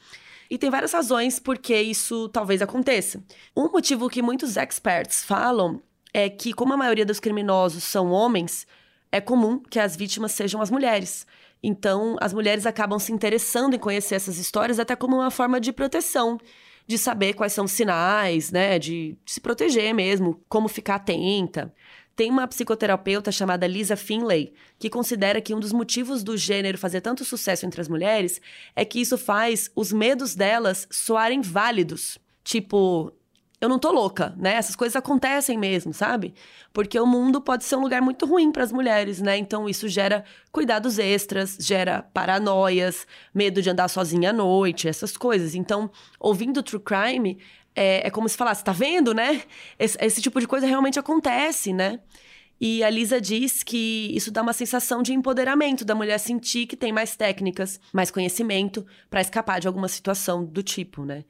E 0.50 0.56
tem 0.56 0.70
várias 0.70 0.92
razões 0.92 1.38
por 1.38 1.58
que 1.58 1.76
isso 1.76 2.28
talvez 2.28 2.62
aconteça. 2.62 3.22
Um 3.56 3.70
motivo 3.70 4.08
que 4.08 4.22
muitos 4.22 4.56
experts 4.56 5.24
falam 5.24 5.82
é 6.12 6.28
que, 6.28 6.52
como 6.52 6.72
a 6.72 6.76
maioria 6.76 7.04
dos 7.04 7.20
criminosos 7.20 7.84
são 7.84 8.10
homens, 8.10 8.66
é 9.10 9.20
comum 9.20 9.58
que 9.58 9.78
as 9.78 9.96
vítimas 9.96 10.32
sejam 10.32 10.60
as 10.60 10.70
mulheres. 10.70 11.26
Então, 11.62 12.16
as 12.20 12.32
mulheres 12.32 12.66
acabam 12.66 12.98
se 12.98 13.12
interessando 13.12 13.74
em 13.74 13.78
conhecer 13.78 14.14
essas 14.14 14.38
histórias 14.38 14.78
até 14.78 14.94
como 14.94 15.16
uma 15.16 15.30
forma 15.30 15.60
de 15.60 15.72
proteção, 15.72 16.38
de 16.86 16.96
saber 16.96 17.34
quais 17.34 17.52
são 17.52 17.64
os 17.64 17.72
sinais, 17.72 18.52
né, 18.52 18.78
de, 18.78 19.18
de 19.24 19.32
se 19.32 19.40
proteger 19.40 19.92
mesmo, 19.92 20.40
como 20.48 20.68
ficar 20.68 20.96
atenta. 20.96 21.74
Tem 22.16 22.30
uma 22.30 22.48
psicoterapeuta 22.48 23.30
chamada 23.30 23.66
Lisa 23.66 23.94
Finlay, 23.94 24.54
que 24.78 24.88
considera 24.88 25.38
que 25.38 25.54
um 25.54 25.60
dos 25.60 25.70
motivos 25.70 26.24
do 26.24 26.34
gênero 26.34 26.78
fazer 26.78 27.02
tanto 27.02 27.26
sucesso 27.26 27.66
entre 27.66 27.78
as 27.78 27.88
mulheres 27.88 28.40
é 28.74 28.86
que 28.86 28.98
isso 28.98 29.18
faz 29.18 29.70
os 29.76 29.92
medos 29.92 30.34
delas 30.34 30.88
soarem 30.90 31.42
válidos. 31.42 32.18
Tipo, 32.42 33.12
eu 33.60 33.68
não 33.68 33.78
tô 33.78 33.90
louca, 33.90 34.34
né? 34.38 34.54
Essas 34.54 34.74
coisas 34.74 34.96
acontecem 34.96 35.58
mesmo, 35.58 35.92
sabe? 35.92 36.32
Porque 36.72 36.98
o 36.98 37.06
mundo 37.06 37.38
pode 37.38 37.64
ser 37.64 37.76
um 37.76 37.82
lugar 37.82 38.00
muito 38.00 38.24
ruim 38.24 38.50
para 38.50 38.64
as 38.64 38.72
mulheres, 38.72 39.20
né? 39.20 39.36
Então 39.36 39.68
isso 39.68 39.86
gera 39.86 40.24
cuidados 40.50 40.98
extras, 40.98 41.58
gera 41.60 42.02
paranoias, 42.14 43.06
medo 43.34 43.60
de 43.60 43.68
andar 43.68 43.88
sozinha 43.88 44.30
à 44.30 44.32
noite, 44.32 44.88
essas 44.88 45.18
coisas. 45.18 45.54
Então, 45.54 45.90
ouvindo 46.18 46.62
true 46.62 46.80
crime 46.80 47.38
é, 47.76 48.06
é 48.06 48.10
como 48.10 48.28
se 48.28 48.36
falasse, 48.36 48.64
tá 48.64 48.72
vendo, 48.72 49.12
né? 49.12 49.42
Esse, 49.78 49.96
esse 50.00 50.22
tipo 50.22 50.40
de 50.40 50.48
coisa 50.48 50.66
realmente 50.66 50.98
acontece, 50.98 51.72
né? 51.72 52.00
E 52.58 52.82
a 52.82 52.88
Lisa 52.88 53.20
diz 53.20 53.62
que 53.62 54.10
isso 54.14 54.30
dá 54.30 54.40
uma 54.40 54.54
sensação 54.54 55.02
de 55.02 55.12
empoderamento 55.12 55.84
da 55.84 55.94
mulher 55.94 56.18
sentir 56.18 56.66
que 56.66 56.76
tem 56.76 56.90
mais 56.90 57.14
técnicas, 57.14 57.78
mais 57.92 58.10
conhecimento 58.10 58.86
para 59.10 59.20
escapar 59.20 59.60
de 59.60 59.68
alguma 59.68 59.88
situação 59.88 60.42
do 60.42 60.62
tipo, 60.62 61.04
né? 61.04 61.24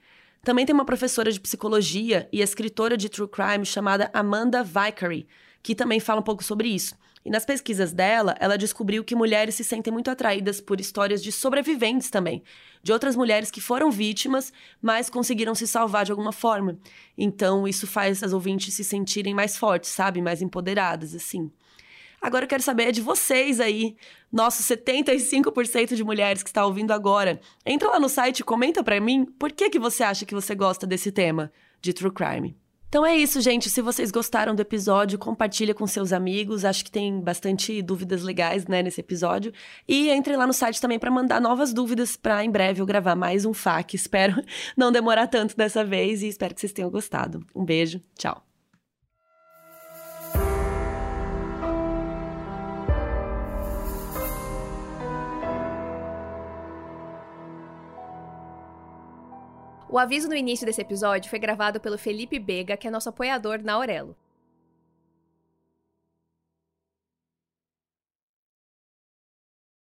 Também 0.44 0.64
tem 0.64 0.72
uma 0.72 0.85
professora 0.85 1.32
de 1.32 1.40
psicologia 1.40 2.28
e 2.32 2.40
escritora 2.40 2.96
de 2.96 3.09
true 3.09 3.28
crime 3.28 3.66
chamada 3.66 4.09
Amanda 4.14 4.62
Vicary, 4.62 5.26
que 5.61 5.74
também 5.74 5.98
fala 5.98 6.20
um 6.20 6.24
pouco 6.24 6.44
sobre 6.44 6.68
isso. 6.68 6.94
E 7.27 7.31
nas 7.31 7.45
pesquisas 7.45 7.93
dela, 7.93 8.37
ela 8.39 8.57
descobriu 8.57 9.03
que 9.03 9.17
mulheres 9.17 9.57
se 9.57 9.65
sentem 9.65 9.93
muito 9.93 10.09
atraídas 10.09 10.61
por 10.61 10.79
histórias 10.79 11.21
de 11.21 11.33
sobreviventes 11.33 12.09
também, 12.09 12.41
de 12.85 12.93
outras 12.93 13.17
mulheres 13.17 13.51
que 13.51 13.61
foram 13.61 13.91
vítimas, 13.91 14.53
mas 14.81 15.11
conseguiram 15.11 15.53
se 15.53 15.67
salvar 15.67 16.05
de 16.05 16.12
alguma 16.12 16.31
forma. 16.31 16.79
Então, 17.19 17.67
isso 17.67 17.85
faz 17.85 18.23
as 18.23 18.33
ouvintes 18.33 18.73
se 18.75 18.85
sentirem 18.85 19.35
mais 19.35 19.57
fortes, 19.57 19.91
sabe? 19.91 20.23
Mais 20.23 20.41
empoderadas, 20.41 21.17
assim. 21.17 21.51
Agora 22.23 22.45
eu 22.45 22.49
quero 22.49 22.62
saber 22.62 22.93
de 22.93 23.01
vocês 23.01 23.59
aí, 23.59 23.97
nossos 24.31 24.65
75% 24.65 25.97
de 25.97 26.05
mulheres 26.05 26.45
que 26.45 26.49
está 26.49 26.65
ouvindo 26.65 26.93
agora. 26.93 27.41
Entra 27.67 27.91
lá 27.91 27.99
no 27.99 28.09
site 28.09 28.39
e 28.39 28.45
comenta 28.45 28.85
para 28.85 29.01
mim 29.01 29.25
por 29.25 29.51
que, 29.51 29.69
que 29.69 29.81
você 29.81 30.05
acha 30.05 30.25
que 30.25 30.35
você 30.35 30.55
gosta 30.55 30.87
desse 30.87 31.11
tema 31.11 31.53
de 31.81 31.93
true 31.93 32.12
crime. 32.12 32.57
Então 32.88 33.05
é 33.05 33.16
isso, 33.16 33.40
gente. 33.40 33.68
Se 33.68 33.83
vocês 33.83 34.11
gostaram 34.11 34.55
do 34.55 34.62
episódio, 34.62 35.18
compartilha 35.18 35.75
com 35.75 35.87
seus 35.87 36.12
amigos. 36.12 36.64
Acho 36.64 36.85
que 36.85 36.90
tem 36.90 37.20
bastante 37.20 37.83
dúvidas 37.83 38.22
legais, 38.22 38.66
né, 38.66 38.83
nesse 38.83 39.01
episódio. 39.01 39.53
E 39.88 40.09
entre 40.11 40.37
lá 40.37 40.46
no 40.46 40.53
site 40.53 40.81
também 40.81 40.99
para 40.99 41.11
mandar 41.11 41.40
novas 41.40 41.72
dúvidas 41.72 42.16
para 42.16 42.44
em 42.44 42.51
breve 42.51 42.81
eu 42.81 42.87
gravar 42.87 43.16
mais 43.16 43.44
um 43.44 43.53
FAQ. 43.53 43.96
Espero 43.96 44.42
não 44.77 44.92
demorar 44.92 45.27
tanto 45.27 45.57
dessa 45.57 45.85
vez 45.85 46.22
e 46.22 46.29
espero 46.29 46.55
que 46.55 46.61
vocês 46.61 46.72
tenham 46.72 46.90
gostado. 46.90 47.44
Um 47.55 47.64
beijo, 47.64 48.01
tchau. 48.16 48.56
O 59.88 59.99
aviso 59.99 60.29
no 60.29 60.35
início 60.35 60.66
desse 60.66 60.81
episódio 60.81 61.31
foi 61.31 61.38
gravado 61.38 61.79
pelo 61.79 61.96
Felipe 61.96 62.40
Bega, 62.40 62.77
que 62.77 62.88
é 62.88 62.90
nosso 62.90 63.09
apoiador 63.09 63.62
na 63.62 63.75
Aurelo. 63.75 64.16